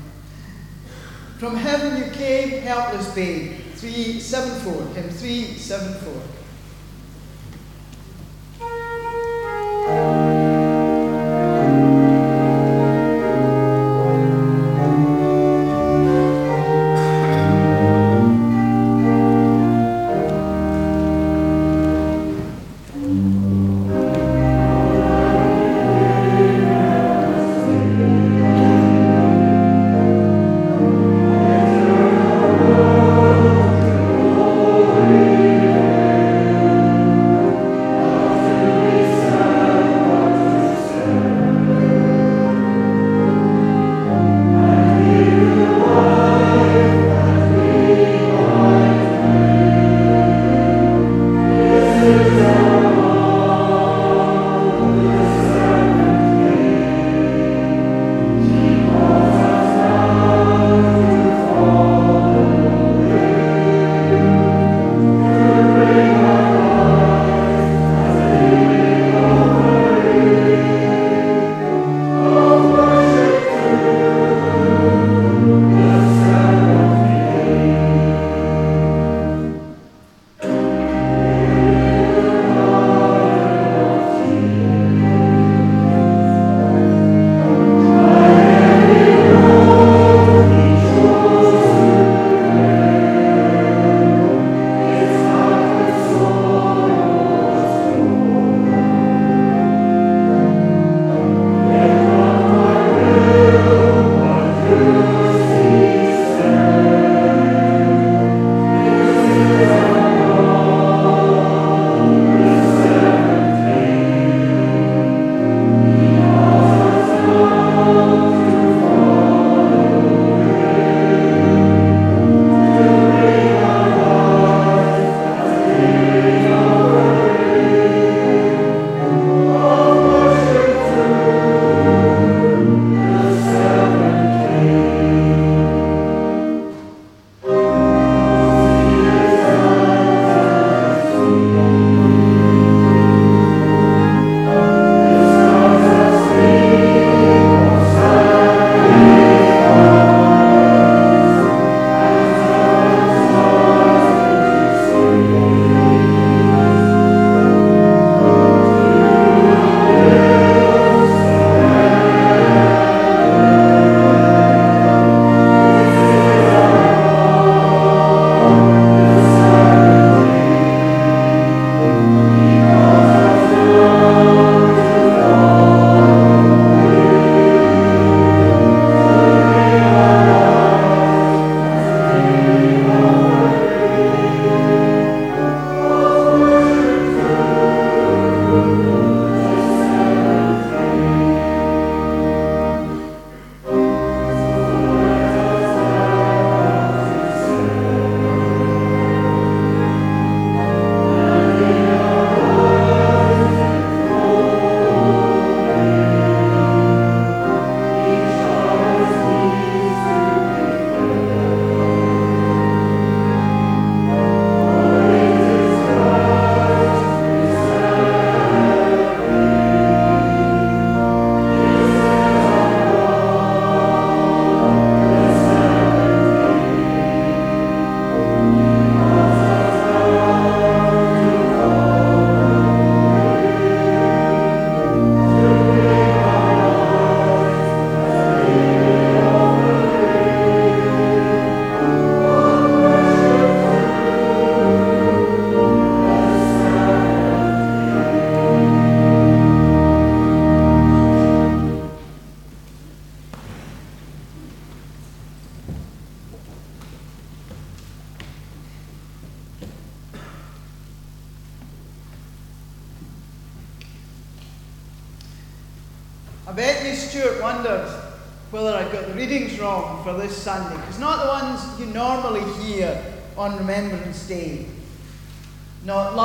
From 1.39 1.57
heaven 1.57 1.97
you 1.97 2.11
came, 2.13 2.63
helpless 2.63 3.15
babe. 3.15 3.62
374. 3.83 4.95
M374. 4.95 6.42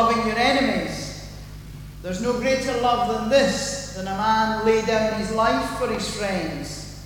Loving 0.07 0.27
your 0.27 0.39
enemies. 0.39 1.27
There's 2.01 2.21
no 2.21 2.39
greater 2.39 2.79
love 2.79 3.13
than 3.13 3.29
this, 3.29 3.93
than 3.95 4.07
a 4.07 4.11
man 4.11 4.65
lay 4.65 4.85
down 4.85 5.19
his 5.19 5.31
life 5.31 5.69
for 5.77 5.87
his 5.87 6.15
friends. 6.15 7.05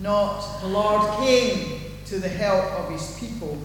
Not 0.00 0.60
the 0.60 0.68
Lord 0.68 1.18
came 1.20 1.80
to 2.06 2.18
the 2.18 2.28
help 2.28 2.64
of 2.72 2.90
his 2.90 3.18
people. 3.18 3.56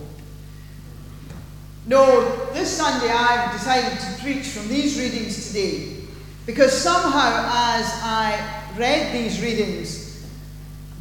No, 1.86 2.50
this 2.54 2.78
Sunday 2.78 3.12
I've 3.12 3.52
decided 3.52 4.00
to 4.00 4.24
preach 4.24 4.48
from 4.48 4.70
these 4.70 4.98
readings 4.98 5.48
today 5.48 5.98
because 6.46 6.72
somehow 6.72 7.50
as 7.52 7.86
I 8.04 8.64
read 8.78 9.14
these 9.14 9.42
readings, 9.42 10.26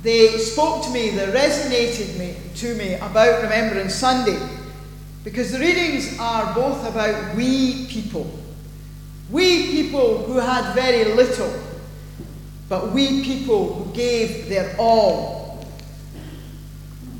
they 0.03 0.39
spoke 0.39 0.85
to 0.87 0.91
me, 0.91 1.11
they 1.11 1.27
resonated 1.27 2.19
me, 2.19 2.37
to 2.57 2.75
me 2.75 2.95
about 2.95 3.43
Remembrance 3.43 3.95
Sunday. 3.95 4.39
Because 5.25 5.53
the 5.53 5.59
readings 5.59 6.19
are 6.21 6.55
both 6.55 6.87
about 6.87 7.35
we 7.35 7.87
people. 7.87 8.31
We 9.31 9.71
people 9.71 10.19
who 10.25 10.39
had 10.39 10.75
very 10.75 11.13
little, 11.15 11.51
but 12.69 12.93
we 12.93 13.25
people 13.25 13.73
who 13.73 13.93
gave 13.95 14.51
their 14.51 14.77
all. 14.79 15.67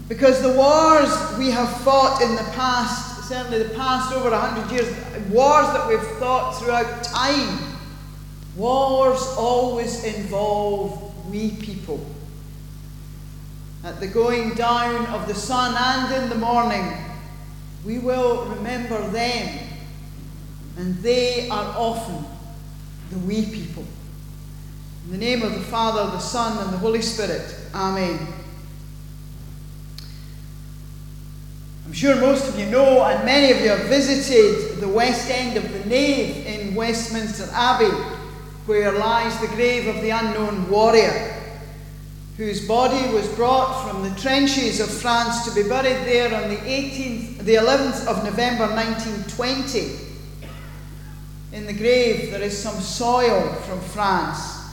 Because 0.07 0.43
the 0.43 0.53
wars 0.53 1.39
we 1.39 1.51
have 1.51 1.81
fought 1.81 2.21
in 2.21 2.37
the 2.37 2.45
past, 2.53 3.27
certainly 3.27 3.63
the 3.63 3.75
past 3.75 4.13
over 4.13 4.29
a 4.29 4.39
hundred 4.39 4.71
years, 4.71 4.95
wars 5.31 5.67
that 5.69 5.89
we've 5.89 6.19
fought 6.19 6.59
throughout 6.59 7.03
time, 7.05 7.59
wars 8.55 9.21
always 9.39 10.05
involve 10.05 11.11
we 11.31 11.53
people. 11.53 12.05
At 13.83 13.99
the 13.99 14.09
going 14.09 14.55
down 14.55 15.07
of 15.07 15.27
the 15.27 15.35
sun 15.35 15.75
and 15.75 16.23
in 16.23 16.29
the 16.29 16.37
morning, 16.37 17.14
we 17.85 17.99
will 17.99 18.47
remember 18.47 18.99
them, 19.09 19.59
and 20.79 20.97
they 20.97 21.49
are 21.51 21.75
often 21.77 22.25
the 23.11 23.19
we 23.19 23.47
people. 23.47 23.85
In 25.05 25.13
the 25.13 25.19
name 25.19 25.43
of 25.43 25.53
the 25.53 25.61
Father, 25.61 26.11
the 26.11 26.19
Son, 26.19 26.65
and 26.65 26.73
the 26.73 26.79
Holy 26.79 27.03
Spirit. 27.03 27.55
Amen. 27.75 28.19
I'm 31.85 31.93
sure 31.93 32.17
most 32.17 32.49
of 32.49 32.59
you 32.59 32.67
know, 32.67 33.05
and 33.05 33.25
many 33.25 33.53
of 33.53 33.61
you 33.61 33.69
have 33.69 33.87
visited 33.89 34.81
the 34.81 34.89
west 34.89 35.31
end 35.31 35.59
of 35.59 35.71
the 35.71 35.85
nave 35.85 36.47
in 36.47 36.75
Westminster 36.75 37.49
Abbey, 37.53 37.95
where 38.65 38.93
lies 38.93 39.39
the 39.41 39.49
grave 39.49 39.95
of 39.95 40.01
the 40.01 40.09
unknown 40.09 40.71
warrior 40.71 41.44
whose 42.37 42.67
body 42.67 43.13
was 43.13 43.29
brought 43.35 43.89
from 43.89 44.03
the 44.03 44.21
trenches 44.21 44.81
of 44.81 44.91
France 44.91 45.45
to 45.45 45.55
be 45.55 45.69
buried 45.69 46.05
there 46.05 46.35
on 46.35 46.51
the 46.51 46.57
18th, 46.57 47.39
the 47.39 47.55
11th 47.55 48.07
of 48.07 48.25
November 48.25 48.67
1920. 48.75 49.93
In 51.53 51.67
the 51.67 51.73
grave 51.73 52.33
there 52.33 52.43
is 52.43 52.61
some 52.61 52.81
soil 52.81 53.53
from 53.63 53.81
France, 53.81 54.65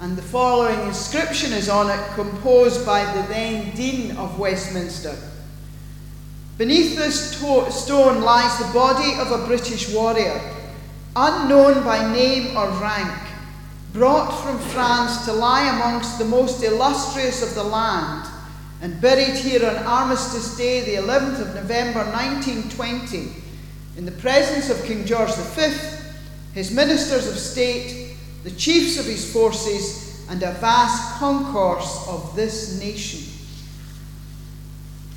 and 0.00 0.16
the 0.16 0.22
following 0.22 0.80
inscription 0.88 1.52
is 1.52 1.68
on 1.68 1.90
it, 1.90 2.14
composed 2.14 2.86
by 2.86 3.04
the 3.04 3.28
then 3.28 3.74
Dean 3.76 4.16
of 4.16 4.38
Westminster. 4.38 5.14
Beneath 6.56 6.96
this 6.96 7.38
to- 7.40 7.70
stone 7.70 8.22
lies 8.22 8.58
the 8.58 8.72
body 8.72 9.18
of 9.18 9.30
a 9.30 9.46
British 9.46 9.92
warrior, 9.92 10.40
unknown 11.14 11.84
by 11.84 12.10
name 12.10 12.56
or 12.56 12.70
rank 12.80 13.31
brought 13.92 14.30
from 14.42 14.58
France 14.58 15.26
to 15.26 15.32
lie 15.32 15.68
amongst 15.74 16.18
the 16.18 16.24
most 16.24 16.62
illustrious 16.62 17.42
of 17.42 17.54
the 17.54 17.62
land, 17.62 18.28
and 18.80 19.00
buried 19.00 19.36
here 19.36 19.68
on 19.68 19.76
Armistice 19.76 20.56
Day, 20.56 20.80
the 20.80 21.02
11th 21.02 21.40
of 21.40 21.54
November 21.54 22.00
1920, 22.00 23.30
in 23.96 24.04
the 24.04 24.12
presence 24.12 24.70
of 24.70 24.84
King 24.86 25.04
George 25.04 25.34
V, 25.34 25.72
his 26.54 26.70
ministers 26.70 27.28
of 27.28 27.38
state, 27.38 28.16
the 28.44 28.50
chiefs 28.50 28.98
of 28.98 29.04
his 29.06 29.30
forces, 29.32 30.26
and 30.30 30.42
a 30.42 30.52
vast 30.52 31.18
concourse 31.18 32.06
of 32.08 32.34
this 32.34 32.80
nation. 32.80 33.28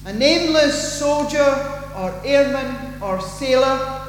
A 0.06 0.14
nameless 0.14 1.00
soldier 1.00 1.84
or 1.96 2.14
airman 2.24 3.02
or 3.02 3.22
sailor 3.22 4.05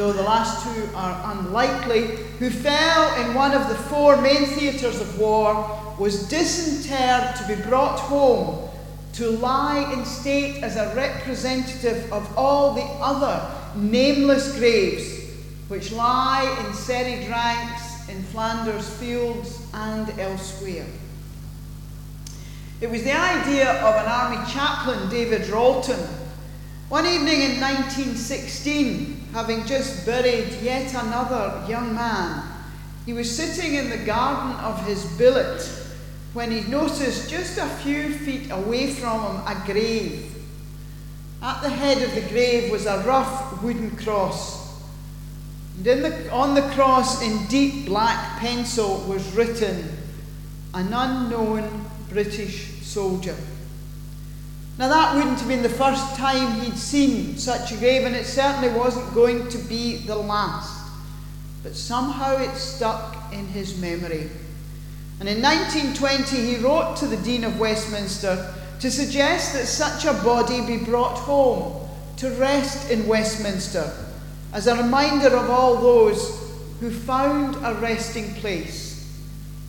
though 0.00 0.14
the 0.14 0.22
last 0.22 0.64
two 0.64 0.88
are 0.94 1.36
unlikely, 1.36 2.06
who 2.38 2.48
fell 2.48 3.22
in 3.22 3.34
one 3.34 3.52
of 3.52 3.68
the 3.68 3.74
four 3.74 4.18
main 4.22 4.46
theatres 4.46 4.98
of 4.98 5.18
war, 5.20 5.94
was 5.98 6.26
disinterred 6.26 7.36
to 7.36 7.46
be 7.46 7.62
brought 7.68 7.98
home 7.98 8.66
to 9.12 9.28
lie 9.28 9.92
in 9.92 10.06
state 10.06 10.62
as 10.62 10.76
a 10.76 10.96
representative 10.96 12.10
of 12.14 12.26
all 12.38 12.72
the 12.72 12.80
other 12.80 13.46
nameless 13.76 14.58
graves 14.58 15.20
which 15.68 15.92
lie 15.92 16.48
in 16.64 16.72
serried 16.72 17.28
ranks 17.28 18.08
in 18.08 18.22
Flanders 18.22 18.88
fields 18.88 19.60
and 19.74 20.18
elsewhere. 20.18 20.86
It 22.80 22.88
was 22.88 23.02
the 23.02 23.12
idea 23.12 23.72
of 23.82 23.96
an 23.96 24.10
army 24.10 24.50
chaplain, 24.50 25.10
David 25.10 25.46
Railton, 25.48 26.00
one 26.90 27.06
evening 27.06 27.40
in 27.42 27.60
1916 27.60 29.28
having 29.32 29.64
just 29.64 30.04
buried 30.04 30.52
yet 30.60 30.92
another 30.92 31.64
young 31.68 31.94
man, 31.94 32.42
he 33.06 33.12
was 33.12 33.30
sitting 33.30 33.74
in 33.74 33.88
the 33.88 34.04
garden 34.04 34.52
of 34.64 34.84
his 34.84 35.04
billet 35.16 35.62
when 36.32 36.50
he 36.50 36.62
noticed 36.62 37.30
just 37.30 37.58
a 37.58 37.66
few 37.66 38.12
feet 38.12 38.50
away 38.50 38.92
from 38.92 39.20
him 39.20 39.36
a 39.46 39.62
grave. 39.66 40.34
At 41.40 41.62
the 41.62 41.70
head 41.70 42.02
of 42.02 42.12
the 42.12 42.28
grave 42.28 42.72
was 42.72 42.86
a 42.86 43.04
rough 43.06 43.62
wooden 43.62 43.96
cross. 43.96 44.82
And 45.76 46.04
the, 46.04 46.30
on 46.32 46.56
the 46.56 46.68
cross, 46.74 47.22
in 47.22 47.46
deep 47.46 47.86
black 47.86 48.40
pencil, 48.40 49.04
was 49.08 49.32
written, 49.36 49.88
An 50.74 50.92
unknown 50.92 51.86
British 52.08 52.82
soldier. 52.82 53.36
Now, 54.80 54.88
that 54.88 55.14
wouldn't 55.14 55.38
have 55.38 55.46
been 55.46 55.62
the 55.62 55.68
first 55.68 56.16
time 56.16 56.58
he'd 56.58 56.78
seen 56.78 57.36
such 57.36 57.70
a 57.70 57.76
grave, 57.76 58.06
and 58.06 58.16
it 58.16 58.24
certainly 58.24 58.70
wasn't 58.70 59.12
going 59.12 59.46
to 59.50 59.58
be 59.58 59.98
the 59.98 60.16
last. 60.16 60.90
But 61.62 61.76
somehow 61.76 62.38
it 62.38 62.56
stuck 62.56 63.30
in 63.30 63.46
his 63.48 63.76
memory. 63.76 64.30
And 65.20 65.28
in 65.28 65.42
1920, 65.42 66.34
he 66.34 66.56
wrote 66.56 66.96
to 66.96 67.06
the 67.06 67.18
Dean 67.18 67.44
of 67.44 67.60
Westminster 67.60 68.54
to 68.80 68.90
suggest 68.90 69.52
that 69.52 69.66
such 69.66 70.06
a 70.06 70.14
body 70.24 70.62
be 70.62 70.82
brought 70.82 71.18
home 71.18 71.86
to 72.16 72.30
rest 72.36 72.90
in 72.90 73.06
Westminster 73.06 73.92
as 74.54 74.66
a 74.66 74.82
reminder 74.82 75.36
of 75.36 75.50
all 75.50 75.76
those 75.76 76.54
who 76.80 76.90
found 76.90 77.54
a 77.56 77.78
resting 77.82 78.32
place, 78.36 79.14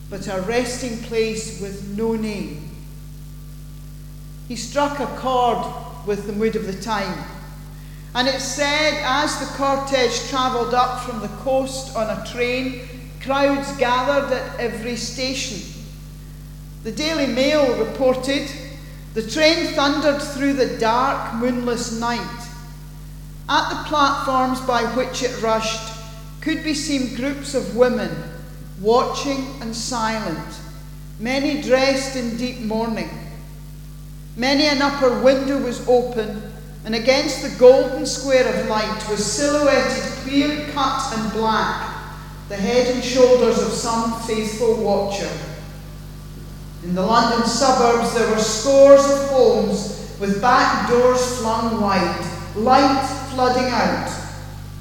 but 0.09 0.25
a 0.29 0.39
resting 0.43 0.99
place 0.99 1.59
with 1.59 1.97
no 1.97 2.15
name 2.15 2.60
he 4.47 4.55
struck 4.55 4.99
a 4.99 5.07
chord 5.17 5.65
with 6.05 6.27
the 6.27 6.33
mood 6.33 6.55
of 6.55 6.65
the 6.65 6.81
time. 6.81 7.23
And 8.13 8.27
it 8.27 8.41
said, 8.41 9.01
as 9.03 9.39
the 9.39 9.45
cortege 9.57 10.29
travelled 10.29 10.73
up 10.73 11.01
from 11.01 11.21
the 11.21 11.29
coast 11.43 11.95
on 11.95 12.09
a 12.09 12.25
train, 12.25 12.81
crowds 13.21 13.71
gathered 13.77 14.33
at 14.33 14.59
every 14.59 14.97
station. 14.97 15.83
The 16.83 16.91
Daily 16.91 17.27
Mail 17.27 17.77
reported 17.85 18.49
the 19.13 19.29
train 19.29 19.67
thundered 19.67 20.21
through 20.21 20.53
the 20.53 20.77
dark, 20.77 21.35
moonless 21.35 21.99
night. 21.99 22.47
At 23.47 23.69
the 23.69 23.89
platforms 23.89 24.59
by 24.61 24.83
which 24.95 25.23
it 25.23 25.41
rushed 25.41 25.93
could 26.41 26.63
be 26.63 26.73
seen 26.73 27.15
groups 27.15 27.53
of 27.53 27.75
women 27.75 28.09
watching 28.81 29.61
and 29.61 29.75
silent, 29.75 30.59
many 31.19 31.61
dressed 31.61 32.15
in 32.15 32.35
deep 32.37 32.59
mourning. 32.61 33.09
Many 34.37 34.65
an 34.67 34.81
upper 34.81 35.21
window 35.21 35.59
was 35.61 35.85
open, 35.87 36.53
and 36.85 36.95
against 36.95 37.41
the 37.41 37.57
golden 37.59 38.05
square 38.05 38.47
of 38.47 38.67
light 38.67 39.05
was 39.09 39.25
silhouetted, 39.25 40.03
clear 40.23 40.69
cut 40.71 41.17
and 41.17 41.33
black, 41.33 42.15
the 42.47 42.55
head 42.55 42.95
and 42.95 43.03
shoulders 43.03 43.61
of 43.61 43.73
some 43.73 44.21
faithful 44.21 44.75
watcher. 44.83 45.29
In 46.83 46.95
the 46.95 47.01
London 47.01 47.45
suburbs 47.45 48.13
there 48.13 48.29
were 48.31 48.39
scores 48.39 49.03
of 49.03 49.29
homes 49.29 50.17
with 50.19 50.41
back 50.41 50.89
doors 50.89 51.39
flung 51.39 51.81
wide, 51.81 52.25
light 52.55 53.05
flooding 53.33 53.65
out, 53.65 54.09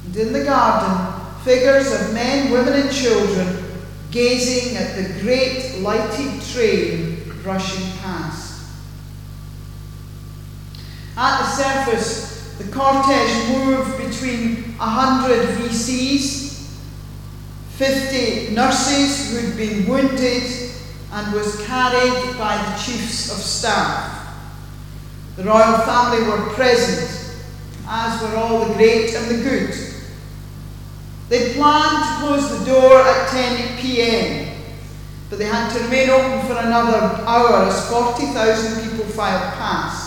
and 0.06 0.16
in 0.16 0.32
the 0.32 0.44
garden 0.44 1.20
figures 1.42 1.92
of 1.92 2.14
men, 2.14 2.50
women, 2.52 2.74
and 2.74 2.92
children 2.92 3.64
gazing 4.10 4.76
at 4.76 4.96
the 4.96 5.20
great 5.20 5.80
lighted 5.80 6.40
train 6.42 7.32
rushing 7.44 7.98
past. 7.98 8.49
At 11.20 11.42
the 11.42 11.50
surface, 11.50 12.56
the 12.56 12.64
cortege 12.64 13.66
moved 13.66 13.98
between 13.98 14.72
100 14.78 15.48
VCs, 15.58 16.80
50 17.76 18.54
nurses 18.54 19.30
who'd 19.30 19.54
been 19.54 19.86
wounded, 19.86 20.70
and 21.12 21.34
was 21.34 21.62
carried 21.66 22.38
by 22.38 22.56
the 22.56 22.82
chiefs 22.82 23.30
of 23.30 23.36
staff. 23.36 24.34
The 25.36 25.44
royal 25.44 25.80
family 25.80 26.26
were 26.26 26.54
present, 26.54 27.36
as 27.86 28.22
were 28.22 28.36
all 28.36 28.64
the 28.64 28.74
great 28.76 29.12
and 29.14 29.30
the 29.30 29.44
good. 29.44 29.74
They 31.28 31.52
planned 31.52 32.02
to 32.02 32.26
close 32.26 32.58
the 32.58 32.64
door 32.64 32.98
at 33.02 33.28
10 33.28 33.76
pm, 33.76 34.56
but 35.28 35.38
they 35.38 35.44
had 35.44 35.70
to 35.74 35.84
remain 35.84 36.08
open 36.08 36.46
for 36.46 36.58
another 36.58 37.22
hour 37.26 37.66
as 37.66 37.90
40,000 37.90 38.90
people 38.90 39.04
filed 39.04 39.52
past. 39.58 39.99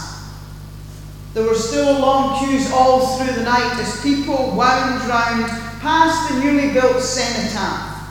There 1.34 1.45
were 1.45 1.55
still 1.55 1.99
long 1.99 2.39
queues 2.39 2.71
all 2.71 3.17
through 3.17 3.34
the 3.34 3.43
night 3.43 3.79
as 3.79 4.01
people 4.01 4.51
wound 4.51 5.01
round 5.07 5.49
past 5.81 6.31
the 6.31 6.39
newly 6.39 6.71
built 6.73 7.01
cenotaph. 7.01 8.07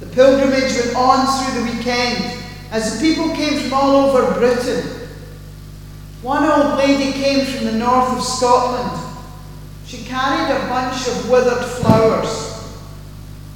The 0.00 0.06
pilgrimage 0.06 0.74
went 0.74 0.96
on 0.96 1.26
through 1.26 1.60
the 1.60 1.72
weekend 1.72 2.38
as 2.70 2.98
the 2.98 3.06
people 3.06 3.34
came 3.34 3.60
from 3.60 3.72
all 3.72 3.96
over 3.96 4.38
Britain 4.38 5.02
one 6.22 6.44
old 6.44 6.78
lady 6.78 7.12
came 7.12 7.44
from 7.44 7.64
the 7.64 7.72
north 7.72 8.16
of 8.16 8.22
Scotland. 8.22 8.96
She 9.84 10.04
carried 10.04 10.54
a 10.54 10.68
bunch 10.68 11.08
of 11.08 11.28
withered 11.28 11.64
flowers. 11.64 12.48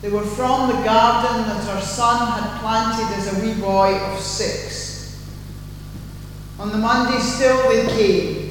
They 0.02 0.08
were 0.08 0.24
from 0.24 0.68
the 0.68 0.82
garden 0.82 1.46
that 1.46 1.62
her 1.62 1.80
son 1.80 2.26
had 2.26 2.60
planted 2.60 3.14
as 3.16 3.32
a 3.32 3.40
wee 3.40 3.54
boy 3.54 3.96
of 3.96 4.20
six. 4.20 5.24
On 6.58 6.72
the 6.72 6.78
Monday 6.78 7.20
still 7.20 7.68
they 7.68 7.86
came. 7.86 8.45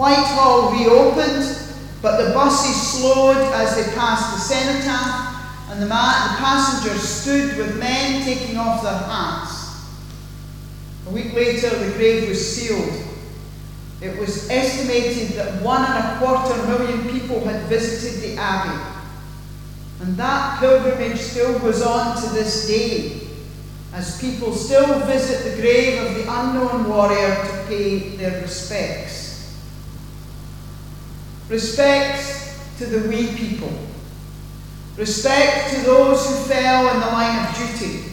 Whitehall 0.00 0.72
reopened, 0.72 1.58
but 2.00 2.24
the 2.24 2.32
buses 2.32 2.74
slowed 2.92 3.36
as 3.36 3.76
they 3.76 3.92
passed 3.94 4.32
the 4.32 4.40
cenotaph, 4.40 5.70
and 5.70 5.82
the, 5.82 5.86
the 5.86 5.92
passengers 5.92 7.02
stood 7.02 7.58
with 7.58 7.78
men 7.78 8.24
taking 8.24 8.56
off 8.56 8.82
their 8.82 8.98
hats. 8.98 9.84
A 11.06 11.10
week 11.10 11.34
later, 11.34 11.68
the 11.68 11.92
grave 11.96 12.28
was 12.28 12.56
sealed 12.56 13.10
it 14.00 14.18
was 14.18 14.48
estimated 14.48 15.36
that 15.36 15.62
one 15.62 15.84
and 15.84 15.94
a 15.94 16.18
quarter 16.18 16.56
million 16.66 17.08
people 17.10 17.44
had 17.44 17.68
visited 17.68 18.22
the 18.22 18.36
Abbey. 18.40 18.82
And 20.00 20.16
that 20.16 20.58
pilgrimage 20.58 21.20
still 21.20 21.58
goes 21.58 21.82
on 21.82 22.16
to 22.22 22.30
this 22.30 22.66
day, 22.66 23.28
as 23.92 24.18
people 24.18 24.54
still 24.54 25.00
visit 25.00 25.50
the 25.50 25.60
grave 25.60 26.02
of 26.02 26.14
the 26.14 26.22
unknown 26.22 26.88
warrior 26.88 27.34
to 27.34 27.64
pay 27.68 28.16
their 28.16 28.40
respects. 28.40 29.19
Respects 31.50 32.56
to 32.78 32.86
the 32.86 33.08
wee 33.08 33.34
people. 33.34 33.72
Respect 34.96 35.74
to 35.74 35.80
those 35.80 36.24
who 36.26 36.44
fell 36.44 36.94
in 36.94 37.00
the 37.00 37.06
line 37.06 37.44
of 37.44 37.56
duty. 37.56 38.04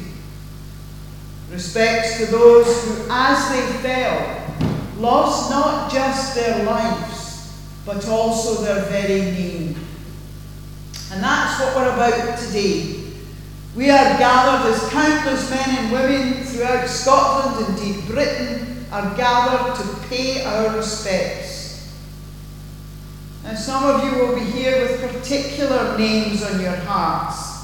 Respect 1.52 2.18
to 2.18 2.26
those 2.26 2.66
who, 2.84 3.08
as 3.12 3.50
they 3.52 3.88
fell, 3.88 4.44
lost 4.98 5.52
not 5.52 5.92
just 5.92 6.34
their 6.34 6.64
lives, 6.66 7.62
but 7.86 8.08
also 8.08 8.64
their 8.64 8.84
very 8.86 9.22
name. 9.22 9.76
And 11.12 11.24
that's 11.24 11.62
what 11.62 11.76
we're 11.76 11.94
about 11.94 12.40
today. 12.40 13.04
We 13.76 13.92
are 13.92 14.18
gathered 14.18 14.74
as 14.74 14.90
countless 14.90 15.50
men 15.52 15.78
and 15.78 15.92
women 15.92 16.44
throughout 16.44 16.88
Scotland, 16.88 17.70
indeed 17.70 18.04
Britain, 18.08 18.86
are 18.92 19.16
gathered 19.16 19.76
to 19.76 20.08
pay 20.08 20.44
our 20.44 20.76
respects. 20.76 21.57
And 23.48 23.58
some 23.58 23.86
of 23.86 24.04
you 24.04 24.20
will 24.20 24.36
be 24.36 24.44
here 24.44 24.82
with 24.82 25.00
particular 25.14 25.98
names 25.98 26.44
on 26.44 26.60
your 26.60 26.76
hearts 26.76 27.56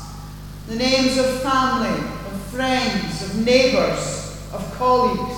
the 0.70 0.76
names 0.76 1.18
of 1.18 1.42
family, 1.42 2.00
of 2.00 2.42
friends, 2.44 3.22
of 3.22 3.46
neighbours, 3.46 4.42
of 4.54 4.74
colleagues. 4.76 5.36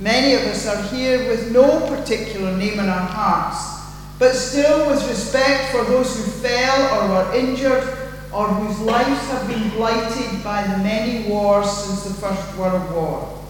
Many 0.00 0.32
of 0.32 0.40
us 0.44 0.66
are 0.66 0.82
here 0.94 1.28
with 1.28 1.52
no 1.52 1.86
particular 1.86 2.56
name 2.56 2.80
in 2.80 2.88
our 2.88 3.06
hearts, 3.06 3.84
but 4.18 4.32
still 4.32 4.88
with 4.88 5.06
respect 5.08 5.72
for 5.72 5.84
those 5.84 6.16
who 6.16 6.22
fell 6.40 7.02
or 7.02 7.08
were 7.08 7.34
injured 7.34 7.82
or 8.32 8.48
whose 8.48 8.80
lives 8.80 9.28
have 9.28 9.46
been 9.46 9.68
blighted 9.70 10.42
by 10.42 10.62
the 10.62 10.78
many 10.78 11.28
wars 11.28 11.70
since 11.70 12.04
the 12.04 12.14
First 12.14 12.56
World 12.56 12.90
War. 12.92 13.44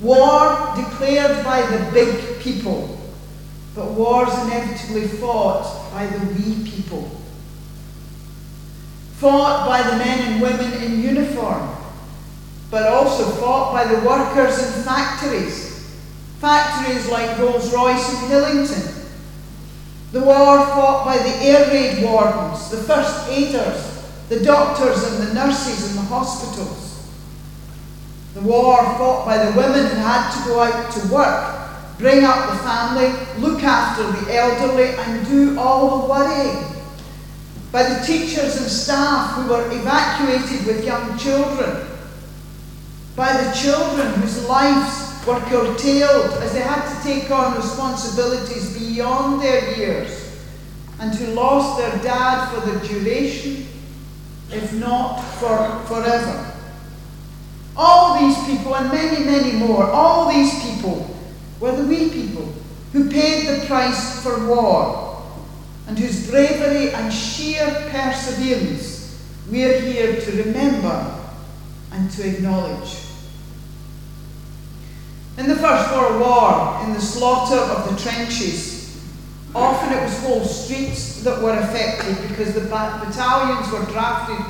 War 0.00 0.74
declared 0.76 1.44
by 1.44 1.60
the 1.62 1.90
big 1.92 2.38
people, 2.40 3.00
but 3.74 3.92
wars 3.92 4.32
inevitably 4.44 5.08
fought 5.08 5.90
by 5.92 6.06
the 6.06 6.26
wee 6.34 6.68
people. 6.68 7.10
Fought 9.14 9.66
by 9.66 9.82
the 9.82 9.96
men 9.96 10.32
and 10.32 10.42
women 10.42 10.72
in 10.82 11.00
uniform 11.00 11.74
but 12.74 12.88
also 12.88 13.30
fought 13.36 13.72
by 13.72 13.84
the 13.84 14.04
workers 14.04 14.58
in 14.58 14.82
factories. 14.82 15.96
Factories 16.40 17.08
like 17.08 17.38
Rolls 17.38 17.72
Royce 17.72 18.10
in 18.10 18.28
Hillington. 18.28 19.06
The 20.10 20.18
war 20.18 20.58
fought 20.58 21.04
by 21.04 21.18
the 21.18 21.36
air 21.36 21.68
raid 21.68 22.02
wardens, 22.02 22.70
the 22.70 22.78
first 22.78 23.28
aiders, 23.28 24.04
the 24.28 24.42
doctors 24.42 25.04
and 25.04 25.28
the 25.28 25.34
nurses 25.34 25.90
in 25.90 25.94
the 25.94 26.02
hospitals. 26.02 27.08
The 28.34 28.40
war 28.40 28.82
fought 28.82 29.24
by 29.24 29.38
the 29.44 29.56
women 29.56 29.86
who 29.86 29.94
had 29.94 30.36
to 30.36 30.48
go 30.48 30.60
out 30.60 30.92
to 30.94 31.14
work, 31.14 31.53
bring 31.98 32.24
up 32.24 32.50
the 32.50 32.58
family, 32.58 33.12
look 33.38 33.62
after 33.62 34.02
the 34.02 34.34
elderly, 34.34 34.94
and 34.96 35.26
do 35.26 35.58
all 35.58 36.02
the 36.02 36.08
worrying. 36.08 36.64
By 37.72 37.82
the 37.84 38.04
teachers 38.04 38.56
and 38.56 38.70
staff 38.70 39.34
who 39.34 39.48
were 39.50 39.66
evacuated 39.72 40.66
with 40.66 40.84
young 40.84 41.18
children 41.18 41.88
by 43.16 43.32
the 43.32 43.52
children 43.52 44.12
whose 44.14 44.46
lives 44.48 45.24
were 45.26 45.38
curtailed 45.40 46.32
as 46.42 46.52
they 46.52 46.60
had 46.60 46.96
to 46.96 47.02
take 47.02 47.30
on 47.30 47.56
responsibilities 47.56 48.76
beyond 48.76 49.40
their 49.40 49.76
years 49.76 50.20
and 50.98 51.14
who 51.14 51.32
lost 51.34 51.78
their 51.78 52.02
dad 52.02 52.52
for 52.52 52.68
the 52.68 52.86
duration, 52.86 53.66
if 54.50 54.72
not 54.74 55.20
for 55.38 55.78
forever. 55.86 56.52
All 57.76 58.20
these 58.20 58.36
people, 58.46 58.74
and 58.74 58.90
many, 58.90 59.24
many 59.24 59.52
more, 59.52 59.84
all 59.90 60.30
these 60.30 60.52
people 60.62 61.13
were 61.60 61.74
the 61.74 61.86
wee 61.86 62.10
people 62.10 62.52
who 62.92 63.10
paid 63.10 63.46
the 63.46 63.66
price 63.66 64.22
for 64.22 64.46
war 64.46 65.22
and 65.86 65.98
whose 65.98 66.28
bravery 66.30 66.90
and 66.90 67.12
sheer 67.12 67.66
perseverance 67.90 68.94
we're 69.50 69.80
here 69.80 70.20
to 70.20 70.42
remember 70.44 71.20
and 71.92 72.10
to 72.10 72.28
acknowledge. 72.28 72.98
In 75.36 75.48
the 75.48 75.56
First 75.56 75.92
World 75.92 76.20
War, 76.20 76.84
in 76.84 76.94
the 76.94 77.00
slaughter 77.00 77.56
of 77.56 77.90
the 77.90 78.00
trenches, 78.00 79.02
often 79.54 79.92
it 79.96 80.02
was 80.02 80.18
whole 80.20 80.44
streets 80.44 81.22
that 81.22 81.42
were 81.42 81.58
affected 81.58 82.28
because 82.28 82.54
the 82.54 82.62
battalions 82.62 83.70
were 83.72 83.84
drafted 83.92 84.44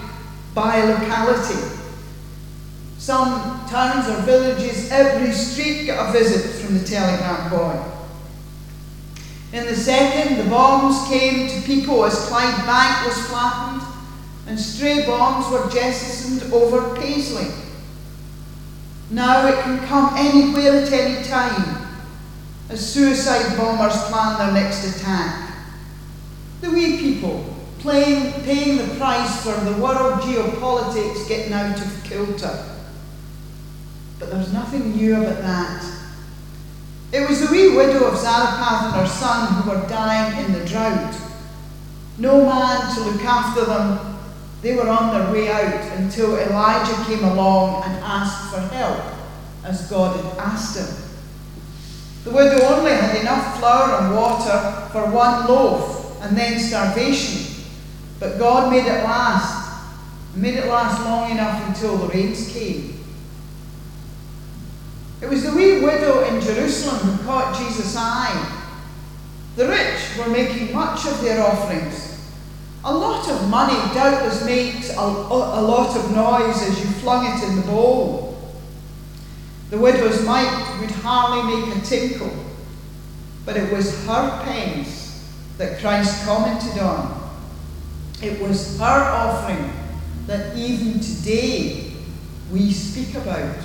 by 0.55 0.85
locality. 0.85 1.84
Some 3.05 3.67
towns 3.69 4.09
or 4.09 4.23
villages, 4.23 4.91
every 4.91 5.31
street 5.33 5.89
got 5.89 6.09
a 6.09 6.13
visit 6.19 6.65
from 6.65 6.79
the 6.79 6.85
telegram 6.87 7.51
boy. 7.51 7.79
In 9.53 9.67
the 9.67 9.77
second, 9.77 10.39
the 10.39 10.49
bombs 10.49 11.07
came 11.09 11.47
to 11.51 11.67
people 11.67 12.03
as 12.07 12.15
Clydebank 12.31 13.05
was 13.05 13.27
flattened, 13.27 13.83
and 14.47 14.59
stray 14.59 15.05
bombs 15.05 15.53
were 15.53 15.71
jettisoned 15.71 16.51
over 16.51 16.99
Paisley. 16.99 17.49
Now 19.11 19.49
it 19.49 19.63
can 19.65 19.87
come 19.87 20.15
anywhere 20.17 20.81
at 20.83 20.91
any 20.91 21.23
time 21.29 21.87
as 22.71 22.91
suicide 22.91 23.55
bombers 23.59 24.03
plan 24.05 24.39
their 24.39 24.63
next 24.63 24.97
attack. 24.97 25.55
The 26.63 26.71
wee 26.71 26.97
people 26.97 27.55
playing, 27.81 28.33
paying 28.45 28.79
the 28.79 28.95
price 28.95 29.43
for 29.43 29.63
the 29.63 29.77
world 29.77 30.23
geopolitics 30.23 31.29
getting 31.29 31.53
out 31.53 31.79
of 31.79 32.05
kilter. 32.05 32.71
But 34.25 34.37
there's 34.39 34.55
nothing 34.55 34.97
new 34.97 35.17
about 35.17 35.43
that. 35.43 35.85
It 37.13 37.29
was 37.29 37.41
the 37.41 37.53
wee 37.53 37.77
widow 37.77 38.07
of 38.07 38.17
Zarephath 38.17 38.87
and 38.87 38.95
her 38.95 39.07
son 39.07 39.53
who 39.53 39.71
were 39.71 39.87
dying 39.87 40.47
in 40.47 40.53
the 40.53 40.65
drought. 40.65 41.15
No 42.17 42.47
man 42.47 42.95
to 42.95 43.01
look 43.03 43.23
after 43.23 43.67
them 43.67 44.17
they 44.63 44.75
were 44.75 44.89
on 44.89 45.13
their 45.13 45.31
way 45.31 45.53
out 45.53 45.99
until 45.99 46.39
Elijah 46.39 47.05
came 47.05 47.23
along 47.23 47.83
and 47.85 48.03
asked 48.03 48.51
for 48.51 48.61
help, 48.75 49.05
as 49.63 49.91
God 49.91 50.17
had 50.17 50.39
asked 50.39 50.79
him. 50.79 51.11
The 52.25 52.31
widow 52.31 52.65
only 52.65 52.93
had 52.93 53.21
enough 53.21 53.59
flour 53.59 54.01
and 54.01 54.17
water 54.17 54.89
for 54.91 55.11
one 55.11 55.47
loaf 55.47 56.19
and 56.23 56.35
then 56.35 56.59
starvation, 56.59 57.63
but 58.19 58.39
God 58.39 58.73
made 58.73 58.87
it 58.87 59.05
last, 59.05 59.85
made 60.35 60.55
it 60.55 60.67
last 60.67 61.05
long 61.05 61.31
enough 61.31 61.69
until 61.69 61.99
the 61.99 62.07
rains 62.07 62.51
came. 62.51 63.04
It 65.25 65.31
was 65.31 65.43
the 65.43 65.55
wee 65.55 65.81
widow 65.81 66.23
in 66.25 66.39
Jerusalem 66.39 66.99
who 66.99 67.25
caught 67.25 67.57
Jesus' 67.57 67.97
eye. 67.97 68.61
The 69.57 69.67
rich 69.67 70.19
were 70.19 70.29
making 70.29 70.75
much 70.75 71.07
of 71.07 71.23
their 71.23 71.43
offerings 71.43 72.21
A 72.85 72.95
lot 72.95 73.27
of 73.31 73.49
money 73.49 73.95
doubtless 73.95 74.45
makes 74.45 74.91
a, 74.91 75.01
a 75.01 75.63
lot 75.63 75.97
of 75.97 76.15
noise 76.15 76.61
as 76.69 76.79
you 76.79 76.91
flung 77.01 77.25
it 77.25 77.43
in 77.49 77.57
the 77.57 77.63
bowl. 77.63 78.37
The 79.71 79.79
widow's 79.79 80.23
mite 80.27 80.79
would 80.79 80.91
hardly 80.91 81.57
make 81.57 81.75
a 81.75 81.81
tinkle, 81.81 82.45
but 83.47 83.57
it 83.57 83.73
was 83.73 84.05
her 84.05 84.43
pence 84.45 85.27
that 85.57 85.81
Christ 85.81 86.27
commented 86.27 86.83
on. 86.83 87.33
It 88.21 88.43
was 88.43 88.79
her 88.79 88.85
offering 88.85 89.73
that 90.27 90.55
even 90.55 91.01
today 91.01 91.95
we 92.53 92.71
speak 92.73 93.15
about. 93.15 93.57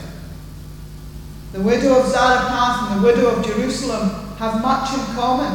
The 1.52 1.62
widow 1.62 2.00
of 2.00 2.08
Zarephath 2.08 2.92
and 2.92 3.02
the 3.02 3.08
widow 3.08 3.30
of 3.30 3.46
Jerusalem 3.46 4.10
have 4.38 4.62
much 4.62 4.94
in 4.94 5.16
common, 5.16 5.52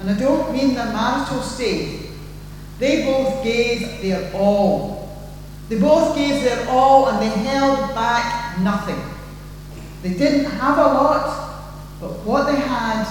and 0.00 0.10
I 0.10 0.18
don't 0.18 0.52
mean 0.52 0.74
their 0.74 0.92
marital 0.92 1.40
state. 1.40 2.10
They 2.78 3.04
both 3.04 3.42
gave 3.42 4.02
their 4.02 4.30
all. 4.34 5.08
They 5.68 5.78
both 5.78 6.14
gave 6.14 6.42
their 6.42 6.68
all 6.68 7.08
and 7.08 7.20
they 7.20 7.28
held 7.28 7.94
back 7.94 8.58
nothing. 8.60 9.02
They 10.02 10.10
didn't 10.10 10.50
have 10.50 10.78
a 10.78 10.82
lot, 10.82 11.64
but 12.00 12.10
what 12.20 12.46
they 12.46 12.60
had, 12.60 13.06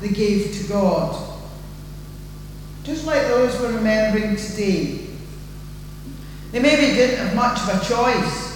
they 0.00 0.08
gave 0.08 0.56
to 0.56 0.68
God. 0.68 1.28
Just 2.82 3.04
like 3.06 3.22
those 3.28 3.60
we're 3.60 3.76
remembering 3.76 4.36
today. 4.36 5.06
They 6.50 6.58
maybe 6.58 6.96
didn't 6.96 7.26
have 7.26 7.36
much 7.36 7.60
of 7.60 7.68
a 7.68 7.84
choice. 7.84 8.49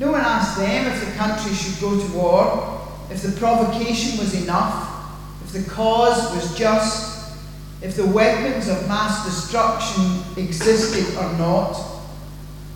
No 0.00 0.12
one 0.12 0.20
asked 0.20 0.58
them 0.58 0.86
if 0.86 1.04
the 1.04 1.12
country 1.16 1.52
should 1.52 1.80
go 1.80 1.98
to 1.98 2.12
war, 2.12 2.88
if 3.10 3.22
the 3.22 3.32
provocation 3.32 4.18
was 4.18 4.40
enough, 4.42 5.10
if 5.44 5.52
the 5.52 5.68
cause 5.70 6.34
was 6.34 6.56
just, 6.56 7.36
if 7.82 7.96
the 7.96 8.06
weapons 8.06 8.68
of 8.68 8.86
mass 8.88 9.24
destruction 9.24 10.22
existed 10.36 11.16
or 11.16 11.32
not. 11.38 11.76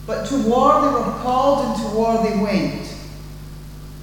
But 0.07 0.27
to 0.27 0.43
war 0.43 0.81
they 0.81 0.89
were 0.89 1.19
called 1.23 1.67
and 1.67 1.83
to 1.83 1.97
war 1.97 2.25
they 2.25 2.37
went. 2.39 2.93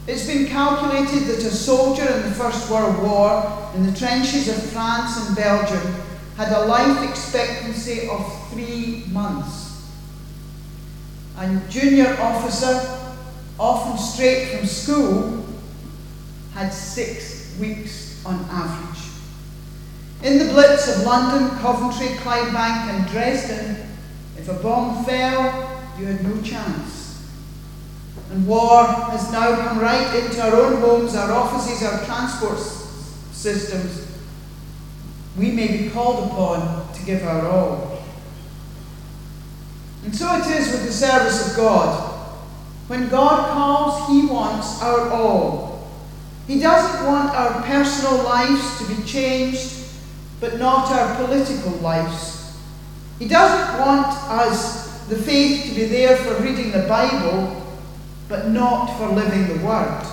It's 0.08 0.26
been 0.26 0.48
calculated 0.48 1.28
that 1.28 1.40
a 1.40 1.52
soldier 1.52 2.08
in 2.08 2.24
the 2.24 2.32
First 2.32 2.70
World 2.72 3.04
War 3.04 3.70
in 3.76 3.86
the 3.86 3.98
trenches 3.98 4.48
of 4.48 4.72
France 4.72 5.28
and 5.28 5.36
Belgium 5.36 5.96
had 6.36 6.52
a 6.52 6.66
life 6.66 7.08
expectancy 7.08 8.08
of 8.10 8.50
three 8.50 9.04
months. 9.10 9.88
A 11.38 11.62
junior 11.70 12.18
officer, 12.20 13.09
often 13.60 13.98
straight 13.98 14.48
from 14.48 14.66
school, 14.66 15.46
had 16.54 16.70
six 16.70 17.58
weeks 17.60 18.26
on 18.26 18.36
average. 18.50 19.04
In 20.24 20.40
the 20.40 20.52
Blitz 20.54 20.96
of 20.96 21.06
London, 21.06 21.58
Coventry, 21.60 22.16
Clydebank, 22.18 22.90
and 22.90 23.08
Dresden, 23.10 23.88
if 24.38 24.48
a 24.50 24.54
bomb 24.54 25.04
fell, 25.04 25.84
you 26.00 26.06
had 26.06 26.24
no 26.24 26.42
chance. 26.42 27.30
And 28.32 28.48
war 28.48 28.86
has 28.86 29.32
now 29.32 29.56
come 29.56 29.80
right 29.80 30.16
into 30.16 30.42
our 30.42 30.56
own 30.56 30.82
homes, 30.82 31.16
our 31.16 31.32
offices, 31.32 31.84
our 31.84 32.06
transport 32.06 32.60
systems. 33.32 34.08
We 35.38 35.52
may 35.52 35.68
be 35.68 35.90
called 35.90 36.32
upon 36.32 36.94
to 36.94 37.06
give 37.06 37.24
our 37.24 37.48
all. 37.48 38.04
And 40.04 40.16
so 40.16 40.36
it 40.38 40.48
is 40.48 40.72
with 40.72 40.86
the 40.86 40.94
service 40.94 41.50
of 41.50 41.58
God. 41.58 42.09
When 42.90 43.08
God 43.08 43.52
calls, 43.52 44.10
He 44.10 44.26
wants 44.26 44.82
our 44.82 45.10
all. 45.10 45.88
He 46.48 46.60
doesn't 46.60 47.06
want 47.06 47.34
our 47.36 47.62
personal 47.62 48.24
lives 48.24 48.80
to 48.80 48.96
be 48.96 49.04
changed 49.04 49.80
but 50.40 50.58
not 50.58 50.90
our 50.92 51.16
political 51.26 51.72
lives. 51.80 52.58
He 53.18 53.28
doesn't 53.28 53.80
want 53.80 54.08
us, 54.30 55.06
the 55.08 55.18
faith, 55.18 55.70
to 55.70 55.76
be 55.76 55.86
there 55.86 56.16
for 56.18 56.42
reading 56.42 56.72
the 56.72 56.88
Bible, 56.88 57.66
but 58.30 58.50
not 58.50 58.98
for 58.98 59.10
living 59.10 59.48
the 59.48 59.66
Word. 59.66 60.06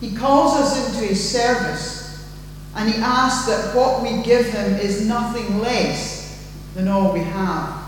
He 0.00 0.14
calls 0.14 0.54
us 0.54 0.88
into 0.88 1.06
His 1.06 1.30
service, 1.30 2.28
and 2.74 2.90
He 2.90 3.00
asks 3.00 3.46
that 3.46 3.74
what 3.74 4.02
we 4.02 4.22
give 4.22 4.46
Him 4.46 4.74
is 4.74 5.06
nothing 5.06 5.58
less 5.58 6.50
than 6.74 6.88
all 6.88 7.12
we 7.12 7.20
have. 7.20 7.79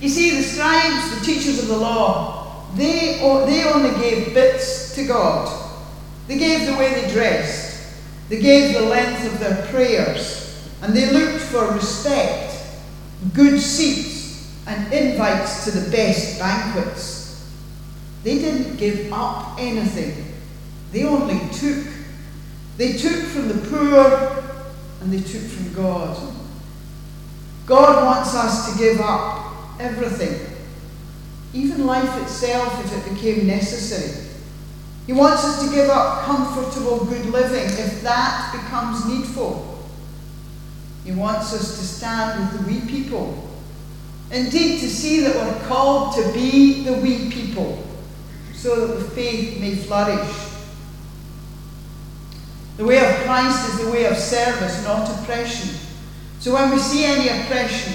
You 0.00 0.08
see, 0.08 0.36
the 0.36 0.42
scribes, 0.42 1.18
the 1.18 1.24
teachers 1.24 1.62
of 1.62 1.68
the 1.68 1.76
law, 1.76 2.66
they, 2.76 3.18
they 3.46 3.64
only 3.64 4.00
gave 4.00 4.34
bits 4.34 4.94
to 4.94 5.06
God. 5.06 5.70
They 6.28 6.38
gave 6.38 6.66
the 6.66 6.76
way 6.76 7.00
they 7.00 7.10
dressed. 7.12 7.68
They 8.28 8.40
gave 8.40 8.74
the 8.74 8.82
length 8.82 9.24
of 9.26 9.40
their 9.40 9.66
prayers, 9.68 10.68
and 10.82 10.94
they 10.94 11.10
looked 11.10 11.42
for 11.44 11.72
respect, 11.72 12.54
good 13.32 13.58
seats, 13.58 14.54
and 14.66 14.92
invites 14.92 15.64
to 15.64 15.70
the 15.70 15.90
best 15.90 16.38
banquets. 16.38 17.50
They 18.22 18.38
didn't 18.38 18.76
give 18.76 19.10
up 19.12 19.56
anything, 19.58 20.34
they 20.92 21.04
only 21.04 21.40
took. 21.54 21.86
They 22.76 22.92
took 22.92 23.24
from 23.24 23.48
the 23.48 23.68
poor 23.68 24.44
and 25.00 25.12
they 25.12 25.18
took 25.18 25.42
from 25.42 25.72
God. 25.72 26.16
God 27.66 28.04
wants 28.04 28.36
us 28.36 28.72
to 28.72 28.78
give 28.78 29.00
up 29.00 29.47
everything, 29.80 30.56
even 31.52 31.86
life 31.86 32.22
itself 32.22 32.84
if 32.84 33.06
it 33.06 33.14
became 33.14 33.46
necessary. 33.46 34.26
He 35.06 35.12
wants 35.14 35.42
us 35.44 35.64
to 35.66 35.74
give 35.74 35.88
up 35.88 36.24
comfortable 36.24 37.04
good 37.06 37.26
living 37.26 37.64
if 37.64 38.02
that 38.02 38.52
becomes 38.52 39.06
needful. 39.06 39.88
He 41.04 41.12
wants 41.12 41.54
us 41.54 41.78
to 41.78 41.84
stand 41.84 42.52
with 42.52 42.66
the 42.66 42.72
wee 42.72 42.86
people. 42.86 43.48
Indeed, 44.30 44.80
to 44.80 44.88
see 44.88 45.20
that 45.20 45.34
we're 45.34 45.66
called 45.66 46.14
to 46.16 46.32
be 46.34 46.84
the 46.84 46.92
wee 46.94 47.30
people 47.30 47.82
so 48.52 48.86
that 48.86 48.94
the 48.98 49.04
faith 49.10 49.58
may 49.58 49.74
flourish. 49.74 50.48
The 52.76 52.84
way 52.84 52.98
of 52.98 53.24
Christ 53.24 53.70
is 53.70 53.86
the 53.86 53.90
way 53.90 54.04
of 54.04 54.16
service, 54.16 54.84
not 54.84 55.08
oppression. 55.08 55.74
So 56.40 56.52
when 56.52 56.70
we 56.70 56.78
see 56.78 57.04
any 57.04 57.28
oppression, 57.28 57.94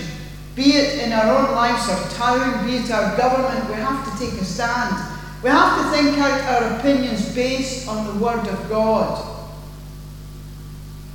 be 0.55 0.77
it 0.77 0.99
in 0.99 1.13
our 1.13 1.35
own 1.37 1.55
lives, 1.55 1.89
our 1.89 2.09
town, 2.11 2.65
be 2.65 2.77
it 2.77 2.91
our 2.91 3.17
government, 3.17 3.67
we 3.69 3.75
have 3.75 4.05
to 4.05 4.25
take 4.25 4.39
a 4.39 4.45
stand 4.45 5.13
we 5.43 5.49
have 5.49 5.77
to 5.77 5.91
think 5.91 6.17
out 6.19 6.39
our 6.41 6.79
opinions 6.79 7.35
based 7.35 7.85
on 7.89 8.07
the 8.07 8.23
Word 8.23 8.47
of 8.47 8.69
God. 8.69 9.21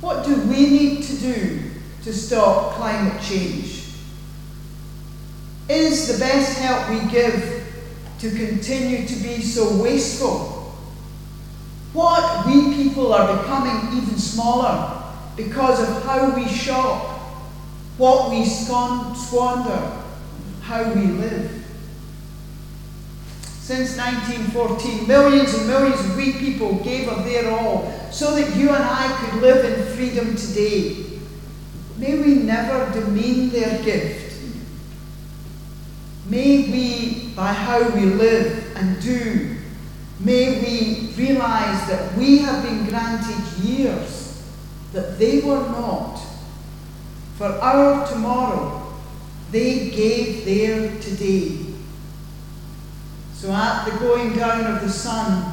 What 0.01 0.23
do 0.23 0.39
wee 0.43 0.69
need 0.69 1.03
to 1.03 1.17
do 1.17 1.71
to 2.03 2.13
stop 2.13 2.75
climate 2.75 3.19
change? 3.23 3.85
Is 5.67 6.07
the 6.07 6.19
best 6.19 6.59
help 6.59 6.89
we 6.89 7.11
give 7.11 7.65
to 8.19 8.29
continue 8.29 9.07
to 9.07 9.15
be 9.15 9.41
so 9.41 9.81
wasteful? 9.81 10.75
What 11.93 12.45
we 12.45 12.75
people 12.75 13.11
are 13.11 13.41
becoming 13.41 13.97
even 13.97 14.19
smaller 14.19 15.01
because 15.35 15.81
of 15.81 16.03
how 16.03 16.35
we 16.35 16.47
shop, 16.47 17.08
what 17.99 18.31
wee 18.31 18.45
squander, 18.45 20.01
how 20.61 20.91
we 20.93 21.01
live. 21.01 21.51
Since 23.43 23.97
1914, 23.97 25.05
millions 25.07 25.53
and 25.53 25.67
millions 25.67 25.99
of 25.99 26.15
we 26.15 26.33
people 26.33 26.75
gave 26.77 27.09
of 27.09 27.25
their 27.25 27.51
all 27.51 27.93
so 28.09 28.33
that 28.35 28.55
you 28.55 28.69
and 28.69 28.83
I 28.83 29.15
could 29.19 29.41
live 29.41 29.65
in 29.65 29.95
freedom 29.95 30.35
today. 30.35 31.05
May 31.97 32.17
we 32.17 32.35
never 32.35 32.91
demean 32.97 33.49
their 33.49 33.83
gift. 33.83 34.41
May 36.25 36.71
we, 36.71 37.33
by 37.35 37.51
how 37.51 37.89
we 37.89 38.05
live 38.05 38.75
and 38.77 39.01
do, 39.01 39.57
may 40.21 40.61
we 40.61 41.13
realize 41.15 41.87
that 41.89 42.15
we 42.17 42.37
have 42.39 42.63
been 42.63 42.85
granted 42.85 43.61
years 43.61 44.41
that 44.93 45.19
they 45.19 45.41
were 45.41 45.67
not. 45.69 46.28
For 47.39 47.47
our 47.47 48.05
tomorrow, 48.05 48.85
they 49.49 49.91
gave 49.91 50.43
their 50.43 50.99
today. 50.99 51.67
So 53.33 53.53
at 53.53 53.85
the 53.85 53.97
going 53.97 54.35
down 54.35 54.75
of 54.75 54.81
the 54.81 54.89
sun 54.89 55.49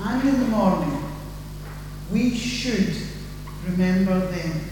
and 0.00 0.26
in 0.26 0.40
the 0.40 0.46
morning, 0.46 1.04
we 2.10 2.34
should 2.34 2.96
remember 3.66 4.18
them. 4.18 4.64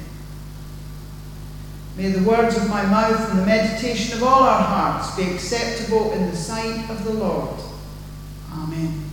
May 1.98 2.08
the 2.08 2.26
words 2.26 2.56
of 2.56 2.70
my 2.70 2.86
mouth 2.86 3.28
and 3.28 3.38
the 3.38 3.44
meditation 3.44 4.16
of 4.16 4.22
all 4.22 4.44
our 4.44 4.62
hearts 4.62 5.14
be 5.14 5.24
acceptable 5.34 6.12
in 6.12 6.30
the 6.30 6.36
sight 6.36 6.88
of 6.88 7.04
the 7.04 7.12
Lord. 7.12 7.60
Amen. 8.54 9.04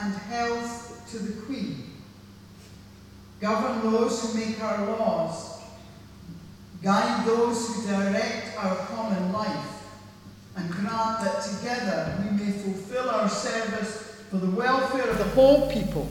And 0.05 0.15
health 0.15 1.09
to 1.11 1.19
the 1.19 1.41
Queen. 1.43 1.85
Govern 3.41 3.91
those 3.91 4.21
who 4.23 4.39
make 4.39 4.63
our 4.63 4.87
laws. 4.87 5.63
Guide 6.83 7.27
those 7.27 7.75
who 7.75 7.87
direct 7.87 8.57
our 8.59 8.77
common 8.77 9.33
life. 9.33 9.71
And 10.57 10.71
grant 10.71 11.21
that 11.25 11.43
together 11.43 12.23
we 12.23 12.45
may 12.45 12.53
fulfill 12.53 13.09
our 13.09 13.29
service 13.29 14.21
for 14.31 14.37
the 14.37 14.51
welfare 14.51 15.09
of 15.09 15.19
the 15.19 15.25
whole 15.25 15.71
people 15.71 16.07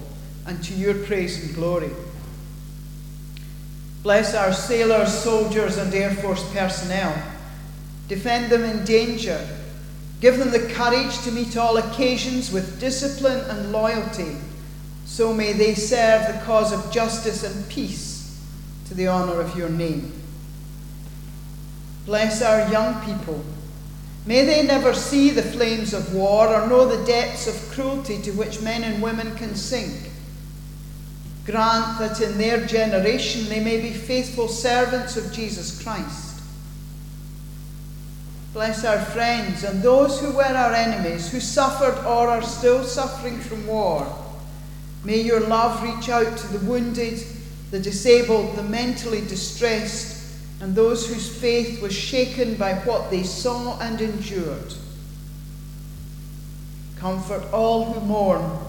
and 0.47 0.61
to 0.63 0.73
your 0.73 0.95
praise 0.95 1.43
and 1.45 1.55
glory. 1.55 1.91
Bless 4.01 4.35
our 4.35 4.51
sailors, 4.51 5.13
soldiers, 5.13 5.77
and 5.77 5.93
Air 5.93 6.13
Force 6.15 6.43
personnel. 6.51 7.15
Defend 8.09 8.51
them 8.51 8.63
in 8.63 8.83
danger. 8.83 9.47
Give 10.23 10.37
them 10.37 10.51
the 10.51 10.73
courage 10.73 11.21
to 11.23 11.33
meet 11.33 11.57
all 11.57 11.75
occasions 11.75 12.49
with 12.49 12.79
discipline 12.79 13.41
and 13.49 13.73
loyalty. 13.73 14.37
So 15.03 15.33
may 15.33 15.51
they 15.51 15.75
serve 15.75 16.33
the 16.33 16.41
cause 16.45 16.71
of 16.71 16.93
justice 16.93 17.43
and 17.43 17.67
peace 17.67 18.41
to 18.87 18.93
the 18.93 19.09
honour 19.09 19.41
of 19.41 19.57
your 19.57 19.67
name. 19.67 20.13
Bless 22.05 22.41
our 22.41 22.71
young 22.71 23.03
people. 23.03 23.43
May 24.25 24.45
they 24.45 24.65
never 24.65 24.93
see 24.93 25.29
the 25.29 25.43
flames 25.43 25.93
of 25.93 26.15
war 26.15 26.47
or 26.47 26.69
know 26.69 26.87
the 26.87 27.05
depths 27.05 27.45
of 27.47 27.71
cruelty 27.73 28.21
to 28.21 28.31
which 28.31 28.61
men 28.61 28.85
and 28.85 29.03
women 29.03 29.35
can 29.35 29.55
sink. 29.55 30.09
Grant 31.45 31.99
that 31.99 32.21
in 32.21 32.37
their 32.37 32.65
generation 32.65 33.49
they 33.49 33.61
may 33.61 33.81
be 33.81 33.91
faithful 33.91 34.47
servants 34.47 35.17
of 35.17 35.33
Jesus 35.33 35.83
Christ. 35.83 36.32
Bless 38.53 38.85
our 38.85 38.99
friends 38.99 39.63
and 39.63 39.81
those 39.81 40.19
who 40.19 40.31
were 40.31 40.43
our 40.43 40.73
enemies, 40.73 41.31
who 41.31 41.39
suffered 41.39 41.97
or 42.05 42.29
are 42.29 42.43
still 42.43 42.83
suffering 42.83 43.39
from 43.39 43.65
war. 43.65 44.07
May 45.03 45.21
your 45.21 45.41
love 45.41 45.81
reach 45.83 46.07
out 46.07 46.37
to 46.37 46.47
the 46.47 46.65
wounded, 46.65 47.23
the 47.71 47.79
disabled, 47.79 48.55
the 48.55 48.63
mentally 48.63 49.21
distressed, 49.21 50.39
and 50.61 50.75
those 50.75 51.07
whose 51.07 51.35
faith 51.35 51.81
was 51.81 51.93
shaken 51.93 52.55
by 52.55 52.75
what 52.75 53.09
they 53.09 53.23
saw 53.23 53.79
and 53.79 53.99
endured. 53.99 54.75
Comfort 56.97 57.51
all 57.51 57.85
who 57.91 57.99
mourn 58.01 58.59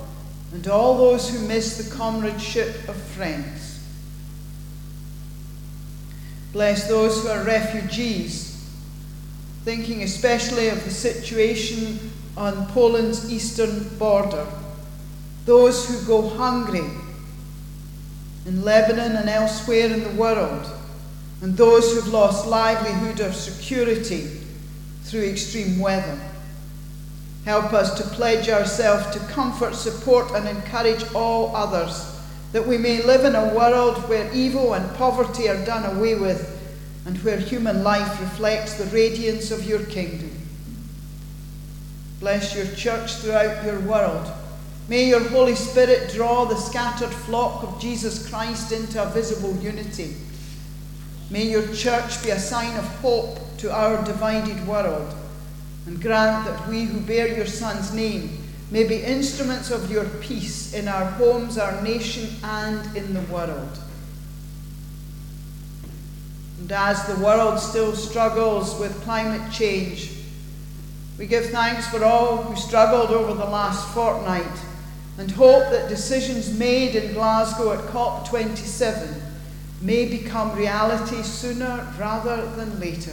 and 0.53 0.67
all 0.67 0.97
those 0.97 1.29
who 1.29 1.47
miss 1.47 1.77
the 1.77 1.95
comradeship 1.95 2.89
of 2.89 2.97
friends. 2.97 3.81
Bless 6.53 6.89
those 6.89 7.23
who 7.23 7.29
are 7.29 7.45
refugees, 7.45 8.54
thinking 9.65 10.03
especially 10.03 10.69
of 10.69 10.85
the 10.85 10.91
situation 10.91 11.99
on 12.37 12.67
Poland's 12.69 13.33
eastern 13.33 13.89
border, 13.99 14.47
those 15.47 15.89
who 15.89 16.07
go 16.07 16.29
hungry 16.29 16.85
in 18.47 18.63
Lebanon 18.63 19.17
and 19.17 19.29
elsewhere 19.29 19.91
in 19.91 20.05
the 20.05 20.21
world, 20.21 20.67
and 21.41 21.57
those 21.57 21.93
who've 21.93 22.13
lost 22.13 22.47
livelihood 22.47 23.21
or 23.21 23.33
security 23.33 24.41
through 25.05 25.23
extreme 25.23 25.79
weather. 25.79 26.19
Help 27.47 27.73
us 27.73 27.95
to 27.95 28.15
pledge 28.15 28.49
ourselves 28.49 29.15
to 29.15 29.33
comfort, 29.33 29.75
support, 29.75 30.31
and 30.33 30.47
encourage 30.47 31.05
all 31.15 31.57
others, 31.57 32.21
that 32.53 32.67
we 32.67 32.77
may 32.77 33.03
live 33.03 33.25
in 33.25 33.35
a 33.35 33.55
world 33.55 33.97
where 34.09 34.33
evil 34.35 34.75
and 34.75 34.97
poverty 34.97 35.49
are 35.49 35.65
done 35.65 35.97
away 35.97 36.15
with, 36.15 36.54
and 37.07 37.19
where 37.23 37.39
human 37.39 37.83
life 37.83 38.21
reflects 38.21 38.75
the 38.75 38.87
radiance 38.87 39.51
of 39.51 39.67
your 39.67 39.85
kingdom. 39.87 40.31
Bless 42.21 42.55
your 42.55 42.67
church 42.75 43.15
throughout 43.17 43.65
your 43.65 43.81
world. 43.81 44.31
May 44.89 45.09
your 45.09 45.27
Holy 45.29 45.55
Spirit 45.55 46.13
draw 46.13 46.45
the 46.45 46.57
scattered 46.57 47.11
flock 47.11 47.63
of 47.63 47.81
Jesus 47.81 48.29
Christ 48.29 48.73
into 48.73 49.03
a 49.03 49.11
visible 49.11 49.55
unity. 49.63 50.15
May 51.31 51.45
your 51.49 51.67
church 51.75 52.23
be 52.23 52.31
a 52.31 52.39
sign 52.39 52.77
of 52.77 52.85
hope 53.01 53.39
to 53.59 53.73
our 53.75 54.03
divided 54.05 54.67
world 54.67 55.15
and 55.87 56.01
grant 56.01 56.47
that 56.47 56.69
we 56.69 56.85
who 56.85 57.01
bear 57.01 57.35
your 57.35 57.47
Son's 57.47 57.93
name 57.93 58.39
may 58.71 58.85
be 58.85 59.03
instruments 59.03 59.71
of 59.71 59.91
your 59.91 60.05
peace 60.21 60.73
in 60.75 60.89
our 60.89 61.05
homes, 61.05 61.59
our 61.59 61.81
nation, 61.83 62.29
and 62.43 62.97
in 62.97 63.15
the 63.15 63.21
world. 63.33 63.79
And 66.65 66.73
as 66.73 67.05
the 67.05 67.23
world 67.23 67.61
still 67.61 67.95
struggles 67.95 68.81
with 68.81 69.03
climate 69.03 69.53
change, 69.53 70.11
we 71.19 71.27
give 71.27 71.51
thanks 71.51 71.87
for 71.89 72.03
all 72.03 72.39
who 72.39 72.57
struggled 72.57 73.11
over 73.11 73.35
the 73.35 73.45
last 73.45 73.87
fortnight 73.93 74.47
and 75.19 75.31
hope 75.31 75.69
that 75.73 75.91
decisions 75.91 76.59
made 76.59 76.97
in 76.97 77.13
Glasgow 77.13 77.73
at 77.73 77.81
COP27 77.91 79.21
may 79.83 80.07
become 80.07 80.57
reality 80.57 81.23
sooner 81.23 81.87
rather 81.99 82.51
than 82.53 82.81
later. 82.81 83.13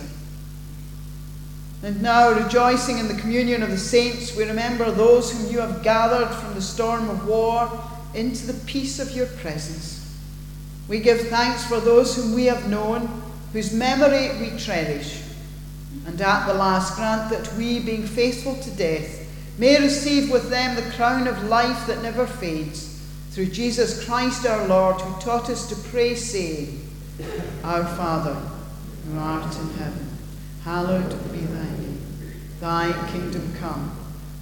And 1.84 2.02
now, 2.02 2.32
rejoicing 2.32 3.00
in 3.00 3.10
the 3.10 3.20
communion 3.20 3.64
of 3.64 3.70
the 3.70 3.78
saints, 3.78 4.34
we 4.34 4.46
remember 4.46 4.90
those 4.92 5.30
whom 5.30 5.52
you 5.52 5.60
have 5.60 5.84
gathered 5.84 6.34
from 6.36 6.54
the 6.54 6.62
storm 6.62 7.10
of 7.10 7.28
war 7.28 7.70
into 8.14 8.48
the 8.48 8.66
peace 8.66 8.98
of 8.98 9.12
your 9.12 9.26
presence. 9.26 10.18
We 10.88 11.02
give 11.02 11.28
thanks 11.28 11.66
for 11.66 11.82
those 11.82 12.16
whom 12.16 12.34
we 12.34 12.46
have 12.46 12.70
known, 12.70 13.22
whose 13.54 13.74
memory 13.74 14.30
we 14.40 14.58
cherish. 14.58 15.22
And 16.06 16.20
at 16.20 16.48
the 16.48 16.54
last, 16.54 16.96
grant 16.96 17.30
that 17.32 17.54
we, 17.56 17.80
being 17.80 18.06
faithful 18.06 18.56
to 18.56 18.72
death, 18.72 19.28
may 19.58 19.80
receive 19.80 20.32
with 20.32 20.50
them 20.50 20.76
the 20.76 20.90
crown 20.96 21.28
of 21.28 21.44
life 21.44 21.86
that 21.88 22.02
never 22.02 22.26
fades, 22.26 23.02
through 23.32 23.48
Jesus 23.48 24.06
Christ 24.06 24.46
our 24.46 24.68
Lord, 24.68 25.00
who 25.00 25.22
taught 25.22 25.50
us 25.50 25.68
to 25.70 25.90
pray, 25.90 26.16
saying, 26.16 26.88
Our 27.64 27.84
Father, 27.84 28.34
who 28.34 29.20
art 29.20 29.56
in 29.58 29.70
heaven 29.76 30.12
hallowed 30.64 31.10
be 31.32 31.40
thy 31.40 31.64
name. 31.64 32.02
Thy 32.60 33.12
kingdom 33.12 33.54
come, 33.60 33.98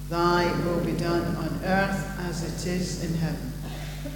thy 0.08 0.52
will 0.64 0.84
be 0.84 0.92
done 0.92 1.34
on 1.36 1.60
earth 1.64 2.18
as 2.20 2.42
it 2.44 2.70
is 2.70 3.04
in 3.04 3.14
heaven. 3.14 3.52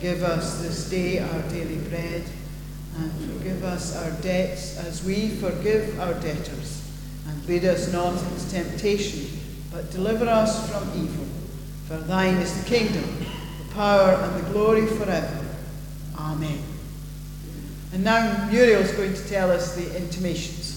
Give 0.00 0.22
us 0.22 0.60
this 0.60 0.90
day 0.90 1.18
our 1.20 1.42
daily 1.48 1.78
bread, 1.88 2.24
and 2.96 3.12
forgive 3.32 3.64
us 3.64 3.96
our 3.96 4.10
debts 4.22 4.76
as 4.78 5.04
we 5.04 5.28
forgive 5.30 5.98
our 6.00 6.14
debtors. 6.14 6.88
And 7.28 7.48
lead 7.48 7.64
us 7.64 7.92
not 7.92 8.12
into 8.12 8.50
temptation, 8.50 9.40
but 9.72 9.90
deliver 9.90 10.26
us 10.26 10.70
from 10.70 10.88
evil. 10.96 11.26
For 11.88 11.96
thine 11.96 12.36
is 12.36 12.62
the 12.62 12.68
kingdom, 12.68 13.04
the 13.58 13.74
power, 13.74 14.12
and 14.12 14.44
the 14.44 14.50
glory 14.50 14.86
forever. 14.86 15.44
Amen. 16.18 16.62
And 17.92 18.04
now 18.04 18.48
Muriel 18.50 18.82
is 18.82 18.92
going 18.92 19.14
to 19.14 19.28
tell 19.28 19.50
us 19.50 19.74
the 19.74 19.96
intimations. 19.96 20.72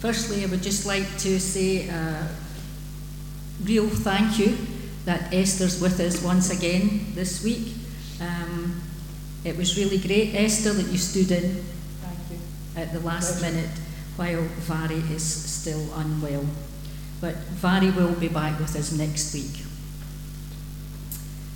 Firstly, 0.00 0.44
I 0.44 0.46
would 0.46 0.62
just 0.62 0.84
like 0.84 1.06
to 1.18 1.40
say 1.40 1.88
a 1.88 2.28
real 3.62 3.88
thank 3.88 4.38
you 4.38 4.58
that 5.04 5.32
Esther's 5.32 5.80
with 5.80 6.00
us 6.00 6.22
once 6.22 6.50
again 6.50 7.06
this 7.14 7.44
week. 7.44 7.74
Um, 8.20 8.80
it 9.44 9.56
was 9.56 9.76
really 9.76 9.98
great, 9.98 10.34
Esther, 10.34 10.72
that 10.72 10.86
you 10.86 10.98
stood 10.98 11.30
in 11.30 11.64
at 12.76 12.92
the 12.92 13.00
last 13.00 13.42
minute 13.42 13.70
while 14.16 14.42
Vary 14.42 15.00
is 15.14 15.22
still 15.22 15.92
unwell. 15.94 16.46
But 17.20 17.34
Vary 17.36 17.90
will 17.90 18.14
be 18.14 18.28
back 18.28 18.58
with 18.58 18.74
us 18.76 18.92
next 18.92 19.34
week. 19.34 19.64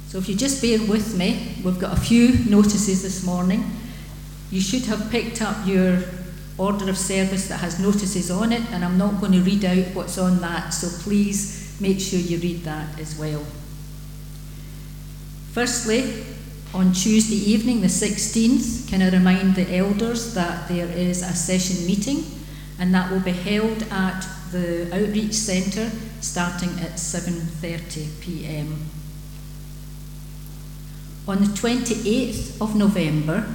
So 0.09 0.19
if 0.19 0.29
you 0.29 0.35
just 0.35 0.63
bear 0.63 0.79
with 0.87 1.17
me, 1.17 1.57
we've 1.65 1.79
got 1.79 1.97
a 1.97 2.01
few 2.01 2.45
notices 2.51 3.03
this 3.03 3.25
morning. 3.25 3.71
You 4.51 4.61
should 4.61 4.87
have 4.87 5.11
picked 5.11 5.43
up 5.43 5.67
your 5.67 6.03
order 6.57 6.89
of 6.89 6.99
service 6.99 7.49
that 7.49 7.59
has 7.59 7.79
notices 7.79 8.31
on 8.31 8.53
it, 8.53 8.63
and 8.73 8.85
I'm 8.85 8.99
not 8.99 9.21
going 9.21 9.33
to 9.33 9.41
read 9.41 9.65
out 9.65 9.95
what's 9.95 10.19
on 10.19 10.41
that, 10.41 10.71
so 10.71 10.89
please 11.03 11.58
make 11.81 12.01
sure 12.01 12.19
you 12.19 12.39
read 12.39 12.65
that 12.65 12.99
as 12.99 13.19
well. 13.19 13.45
Firstly, 15.53 16.25
On 16.75 16.93
Tuesday 16.93 17.37
evening, 17.51 17.81
the 17.81 17.87
16th, 17.87 18.91
can 18.91 19.01
I 19.01 19.09
remind 19.09 19.55
the 19.55 19.75
elders 19.75 20.35
that 20.35 20.69
there 20.69 20.87
is 20.87 21.23
a 21.23 21.33
session 21.33 21.87
meeting 21.87 22.25
and 22.79 22.93
that 22.93 23.11
will 23.11 23.21
be 23.21 23.33
held 23.33 23.85
at 23.91 24.27
the 24.53 24.87
Outreach 24.93 25.33
Centre 25.33 25.91
starting 26.21 26.69
at 26.81 26.99
7:30 26.99 28.21
p.m. 28.21 28.85
On 31.27 31.39
the 31.39 31.47
28th 31.47 32.61
of 32.61 32.77
November, 32.77 33.47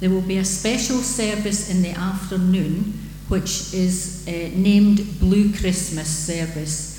there 0.00 0.08
will 0.08 0.26
be 0.26 0.38
a 0.38 0.44
special 0.44 1.02
service 1.02 1.68
in 1.68 1.82
the 1.82 1.92
afternoon 1.92 2.94
which 3.28 3.74
is 3.74 4.24
uh, 4.26 4.30
named 4.56 5.20
Blue 5.20 5.52
Christmas 5.52 6.08
Service. 6.08 6.97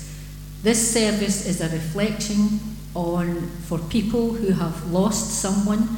This 0.62 0.92
service 0.92 1.46
is 1.46 1.62
a 1.62 1.70
reflection 1.70 2.60
on 2.94 3.48
for 3.66 3.78
people 3.78 4.34
who 4.34 4.52
have 4.52 4.92
lost 4.92 5.40
someone. 5.40 5.96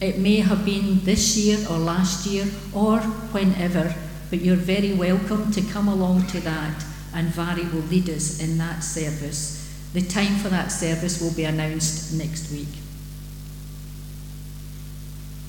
It 0.00 0.18
may 0.18 0.36
have 0.36 0.64
been 0.64 1.04
this 1.04 1.36
year 1.36 1.58
or 1.68 1.76
last 1.76 2.26
year 2.26 2.46
or 2.72 3.00
whenever, 3.30 3.94
but 4.30 4.40
you're 4.40 4.56
very 4.56 4.94
welcome 4.94 5.52
to 5.52 5.60
come 5.60 5.86
along 5.86 6.28
to 6.28 6.40
that, 6.40 6.82
and 7.14 7.28
Vary 7.28 7.64
will 7.64 7.86
lead 7.90 8.08
us 8.08 8.40
in 8.40 8.56
that 8.56 8.82
service. 8.82 9.58
The 9.92 10.00
time 10.00 10.36
for 10.38 10.48
that 10.48 10.72
service 10.72 11.20
will 11.20 11.34
be 11.34 11.44
announced 11.44 12.14
next 12.14 12.50
week. 12.50 12.80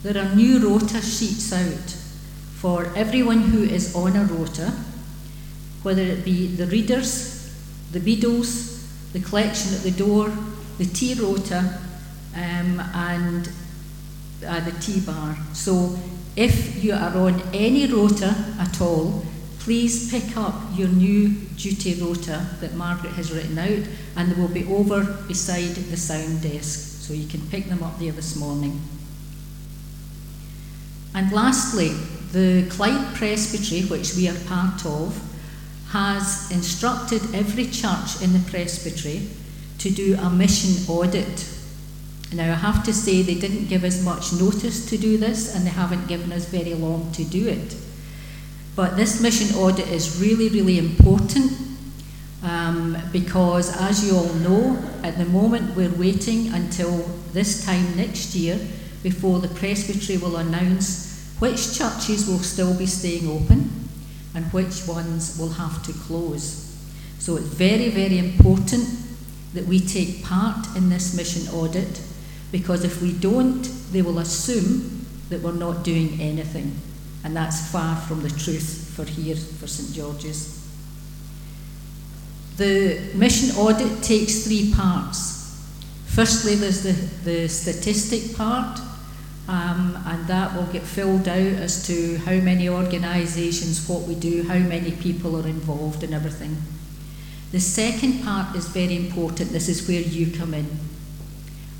There 0.03 0.21
are 0.21 0.35
new 0.35 0.59
rota 0.59 1.01
sheets 1.01 1.53
out 1.53 1.95
for 2.55 2.91
everyone 2.97 3.43
who 3.43 3.63
is 3.63 3.95
on 3.95 4.17
a 4.17 4.25
rota, 4.25 4.73
whether 5.83 6.01
it 6.01 6.25
be 6.25 6.47
the 6.47 6.67
readers, 6.67 7.32
the 7.93 7.99
beadles, 7.99 8.85
the 9.13 9.19
collection 9.19 9.73
at 9.73 9.81
the 9.81 9.91
door, 9.91 10.31
the 10.77 10.85
tea 10.85 11.13
rota, 11.13 11.79
um, 12.35 12.79
and 12.93 13.49
uh, 14.45 14.59
the 14.61 14.71
tea 14.81 14.99
bar. 14.99 15.37
So 15.53 15.97
if 16.35 16.83
you 16.83 16.93
are 16.93 17.15
on 17.15 17.41
any 17.53 17.85
rota 17.85 18.35
at 18.59 18.81
all, 18.81 19.23
please 19.59 20.11
pick 20.11 20.35
up 20.35 20.55
your 20.75 20.89
new 20.89 21.29
duty 21.55 21.93
rota 22.01 22.45
that 22.59 22.73
Margaret 22.73 23.13
has 23.13 23.31
written 23.31 23.57
out, 23.57 23.87
and 24.17 24.31
they 24.31 24.41
will 24.41 24.49
be 24.49 24.65
over 24.65 25.03
beside 25.27 25.75
the 25.75 25.97
sound 25.97 26.41
desk, 26.41 27.01
so 27.01 27.13
you 27.13 27.27
can 27.27 27.41
pick 27.47 27.69
them 27.69 27.83
up 27.83 27.99
there 27.99 28.11
this 28.11 28.35
morning. 28.35 28.81
And 31.15 31.31
lastly, 31.31 31.89
the 32.31 32.67
Clyde 32.71 33.15
Presbytery, 33.15 33.83
which 33.83 34.15
we 34.15 34.27
are 34.27 34.39
part 34.47 34.83
of, 34.83 35.21
has 35.93 36.49
instructed 36.49 37.21
every 37.35 37.65
church 37.65 38.19
in 38.19 38.33
the 38.33 38.43
presbytery 38.49 39.27
to 39.77 39.91
do 39.91 40.17
a 40.19 40.27
mission 40.27 40.73
audit. 40.91 41.47
Now, 42.33 42.51
I 42.51 42.55
have 42.55 42.83
to 42.85 42.93
say, 42.93 43.21
they 43.21 43.35
didn't 43.35 43.67
give 43.67 43.83
us 43.83 44.03
much 44.03 44.33
notice 44.33 44.89
to 44.89 44.97
do 44.97 45.17
this, 45.17 45.55
and 45.55 45.67
they 45.67 45.69
haven't 45.69 46.07
given 46.07 46.31
us 46.31 46.45
very 46.45 46.73
long 46.73 47.11
to 47.11 47.23
do 47.23 47.47
it. 47.47 47.75
But 48.75 48.97
this 48.97 49.21
mission 49.21 49.55
audit 49.55 49.87
is 49.87 50.19
really, 50.19 50.49
really 50.49 50.79
important 50.79 51.51
um, 52.41 52.97
because, 53.11 53.79
as 53.79 54.03
you 54.03 54.17
all 54.17 54.33
know, 54.33 54.83
at 55.03 55.19
the 55.19 55.25
moment 55.25 55.75
we're 55.75 55.93
waiting 55.93 56.51
until 56.53 57.03
this 57.33 57.63
time 57.63 57.95
next 57.95 58.33
year 58.33 58.59
before 59.03 59.37
the 59.39 59.47
presbytery 59.49 60.17
will 60.17 60.37
announce 60.37 61.29
which 61.37 61.77
churches 61.77 62.27
will 62.27 62.39
still 62.39 62.75
be 62.75 62.87
staying 62.87 63.27
open 63.29 63.82
and 64.35 64.45
which 64.53 64.87
ones 64.87 65.37
will 65.37 65.49
have 65.49 65.83
to 65.83 65.93
close. 65.93 66.75
So 67.19 67.37
it's 67.37 67.47
very, 67.47 67.89
very 67.89 68.17
important 68.17 68.87
that 69.53 69.65
we 69.65 69.79
take 69.79 70.23
part 70.23 70.67
in 70.75 70.89
this 70.89 71.15
mission 71.15 71.53
audit 71.53 72.01
because 72.51 72.83
if 72.83 73.01
we 73.01 73.13
don't, 73.13 73.63
they 73.91 74.01
will 74.01 74.19
assume 74.19 75.05
that 75.29 75.41
we're 75.41 75.53
not 75.53 75.83
doing 75.83 76.19
anything. 76.19 76.75
And 77.23 77.35
that's 77.35 77.71
far 77.71 77.95
from 77.95 78.21
the 78.21 78.29
truth 78.29 78.91
for 78.95 79.05
here, 79.05 79.35
for 79.35 79.67
St 79.67 79.93
George's. 79.93 80.59
The 82.57 83.11
mission 83.15 83.55
audit 83.55 84.03
takes 84.03 84.45
three 84.45 84.73
parts. 84.73 85.33
Firstly, 86.05 86.55
there's 86.55 86.83
the, 86.83 86.91
the 87.23 87.47
statistic 87.47 88.35
part, 88.37 88.79
um, 89.47 90.01
and 90.07 90.25
that 90.27 90.55
will 90.55 90.65
get 90.67 90.83
filled 90.83 91.27
out 91.27 91.37
as 91.37 91.85
to 91.87 92.17
how 92.19 92.35
many 92.35 92.69
organisations, 92.69 93.87
what 93.89 94.03
we 94.03 94.15
do, 94.15 94.43
how 94.43 94.59
many 94.59 94.91
people 94.91 95.35
are 95.35 95.47
involved, 95.47 96.03
and 96.03 96.13
everything. 96.13 96.55
The 97.51 97.59
second 97.59 98.23
part 98.23 98.55
is 98.55 98.67
very 98.67 98.95
important. 98.95 99.51
This 99.51 99.69
is 99.69 99.87
where 99.87 100.01
you 100.01 100.31
come 100.35 100.53
in. 100.53 100.65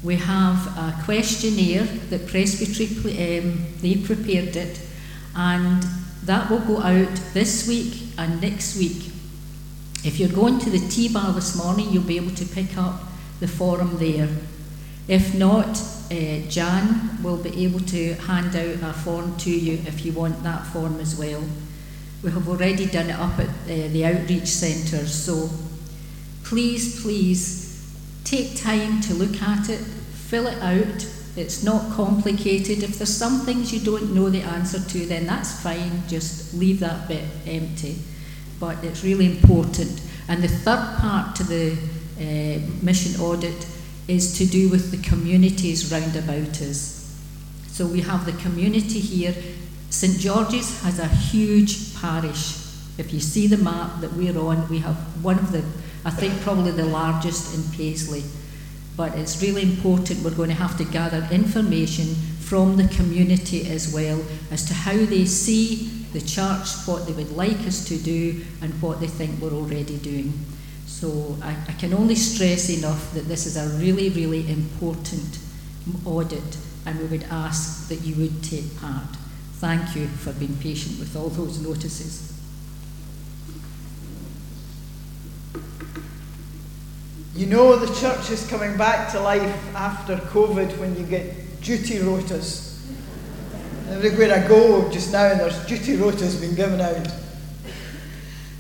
We 0.04 0.18
have 0.18 0.68
a 0.78 1.02
questionnaire 1.06 1.86
that 2.10 2.28
Presbytery 2.28 3.40
um, 3.40 3.66
they 3.82 3.96
prepared 3.96 4.56
it, 4.56 4.82
and 5.36 5.84
that 6.26 6.50
will 6.50 6.60
go 6.60 6.80
out 6.82 7.16
this 7.34 7.68
week 7.68 8.10
and 8.18 8.42
next 8.42 8.78
week. 8.78 9.12
If 10.04 10.20
you're 10.20 10.28
going 10.28 10.60
to 10.60 10.70
the 10.70 10.86
tea 10.90 11.08
bar 11.08 11.32
this 11.32 11.56
morning, 11.56 11.90
you'll 11.90 12.04
be 12.04 12.18
able 12.18 12.36
to 12.36 12.46
pick 12.46 12.78
up 12.78 13.02
the 13.40 13.48
form 13.48 13.98
there. 13.98 14.28
If 15.08 15.34
not, 15.34 15.82
uh, 16.14 16.48
Jan 16.48 17.24
will 17.24 17.38
be 17.38 17.66
able 17.66 17.80
to 17.80 18.14
hand 18.14 18.56
out 18.56 18.90
a 18.90 18.94
form 18.94 19.36
to 19.38 19.50
you 19.50 19.80
if 19.88 20.06
you 20.06 20.12
want 20.12 20.44
that 20.44 20.66
form 20.68 21.00
as 21.00 21.18
well. 21.18 21.44
We 22.22 22.32
have 22.32 22.48
already 22.48 22.86
done 22.86 23.10
it 23.10 23.20
up 23.20 23.40
at 23.40 23.50
uh, 23.50 23.88
the 23.90 24.06
outreach 24.06 24.48
centre, 24.48 25.08
so 25.08 25.50
please, 26.44 27.02
please 27.02 27.92
take 28.24 28.62
time 28.62 29.02
to 29.02 29.14
look 29.16 29.42
at 29.42 29.70
it, 29.70 29.80
fill 29.80 30.48
it 30.48 30.60
out. 30.62 31.08
It's 31.36 31.64
not 31.64 31.92
complicated. 31.94 32.84
If 32.84 33.00
there's 33.00 33.16
some 33.16 33.40
things 33.40 33.74
you 33.74 33.80
don't 33.80 34.14
know 34.14 34.30
the 34.30 34.42
answer 34.42 34.80
to, 34.80 35.06
then 35.08 35.26
that's 35.26 35.62
fine, 35.64 36.04
just 36.08 36.54
leave 36.54 36.80
that 36.82 37.08
bit 37.08 37.24
empty. 37.48 37.98
But 38.60 38.84
it's 38.84 39.04
really 39.04 39.26
important. 39.26 40.00
And 40.28 40.44
the 40.44 40.48
third 40.48 40.98
part 41.00 41.36
to 41.38 41.44
the 41.44 41.78
uh, 42.20 42.84
mission 42.84 43.20
audit 43.20 43.66
is 44.08 44.38
to 44.38 44.46
do 44.46 44.70
with 44.70 44.92
the 44.92 45.10
communities 45.10 45.92
round 45.92 46.16
about 46.16 46.62
us. 46.62 47.18
So 47.68 47.86
we 47.86 48.02
have 48.02 48.26
the 48.26 48.34
community 48.34 49.00
here. 49.00 49.34
St 49.90 50.20
George's 50.20 50.82
has 50.84 51.00
a 51.00 51.08
huge 51.08 51.96
parish. 51.96 52.60
If 52.98 53.14
you 53.14 53.20
see 53.20 53.48
the 53.48 53.58
map 53.58 54.02
that 54.02 54.14
we're 54.14 54.38
on, 54.38 54.68
we 54.70 54.80
have 54.80 54.98
one 55.24 55.40
of 55.40 55.52
the, 55.52 55.64
I 56.06 56.12
think 56.12 56.40
probably 56.42 56.72
the 56.72 56.86
largest 56.86 57.56
in 57.56 57.78
Paisley. 57.78 58.24
But 58.96 59.18
it's 59.18 59.42
really 59.42 59.64
important, 59.64 60.24
we're 60.24 60.36
going 60.36 60.50
to 60.50 60.56
have 60.56 60.78
to 60.78 60.86
gather 60.86 61.28
information 61.32 62.14
from 62.40 62.78
the 62.78 62.88
community 62.90 63.68
as 63.72 63.92
well 63.92 64.24
as 64.52 64.66
to 64.66 64.74
how 64.74 64.94
they 64.94 65.26
see 65.26 66.06
the 66.14 66.22
church, 66.22 66.68
what 66.86 67.08
they 67.08 67.14
would 67.14 67.36
like 67.36 67.60
us 67.62 67.84
to 67.86 67.98
do, 67.98 68.44
and 68.62 68.80
what 68.82 69.00
they 69.00 69.08
think 69.08 69.42
we're 69.42 69.54
already 69.54 69.98
doing. 69.98 70.34
So 70.94 71.36
I, 71.42 71.56
I 71.68 71.74
can 71.74 71.92
only 71.94 72.16
stress 72.16 72.70
enough 72.70 73.14
that 73.14 73.28
this 73.28 73.46
is 73.46 73.58
a 73.58 73.68
really, 73.78 74.10
really 74.10 74.50
important 74.50 75.40
audit, 76.06 76.58
and 76.86 76.98
we 77.00 77.06
would 77.08 77.24
ask 77.24 77.90
that 77.90 78.02
you 78.04 78.16
would 78.16 78.44
take 78.44 78.80
part. 78.80 79.10
Thank 79.54 79.96
you 79.96 80.08
for 80.08 80.32
being 80.34 80.56
patient 80.58 81.00
with 81.00 81.16
all 81.18 81.30
those 81.30 81.60
notices. 81.60 82.32
You 87.36 87.48
know 87.48 87.76
the 87.76 87.94
church 88.00 88.30
is 88.30 88.48
coming 88.48 88.78
back 88.78 89.12
to 89.14 89.20
life 89.20 89.76
after 89.76 90.16
COVID 90.16 90.78
when 90.78 90.96
you 90.96 91.04
get 91.04 91.60
duty 91.62 91.98
rotas. 91.98 92.80
Everywhere 93.90 94.32
I 94.32 94.48
go 94.48 94.90
just 94.92 95.12
now, 95.12 95.34
there's 95.34 95.66
duty 95.66 95.98
rotas 95.98 96.40
being 96.40 96.56
given 96.56 96.80
out. 96.80 97.23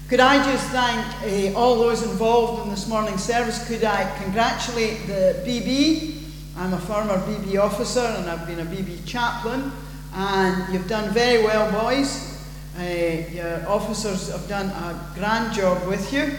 Could 0.10 0.20
I 0.20 0.44
just 0.52 0.68
thank 0.68 1.54
uh, 1.56 1.58
all 1.58 1.76
those 1.76 2.04
involved 2.04 2.64
in 2.64 2.70
this 2.72 2.88
morning's 2.90 3.24
service? 3.24 3.66
Could 3.68 3.86
I 3.86 4.04
congratulate 4.22 5.08
the 5.08 5.42
BB? 5.46 6.18
I'm 6.58 6.74
a 6.74 6.78
former 6.78 7.18
BB 7.20 7.58
officer 7.58 8.02
and 8.02 8.30
I've 8.30 8.46
been 8.46 8.60
a 8.60 8.66
BB 8.66 9.08
chaplain, 9.08 9.72
and 10.14 10.74
you've 10.74 10.90
done 10.90 11.12
very 11.14 11.42
well, 11.42 11.72
boys. 11.72 12.38
Uh, 12.78 12.84
your 13.32 13.68
officers 13.68 14.30
have 14.30 14.48
done 14.50 14.68
a 14.68 15.00
grand 15.16 15.54
job 15.54 15.88
with 15.88 16.12
you, 16.12 16.34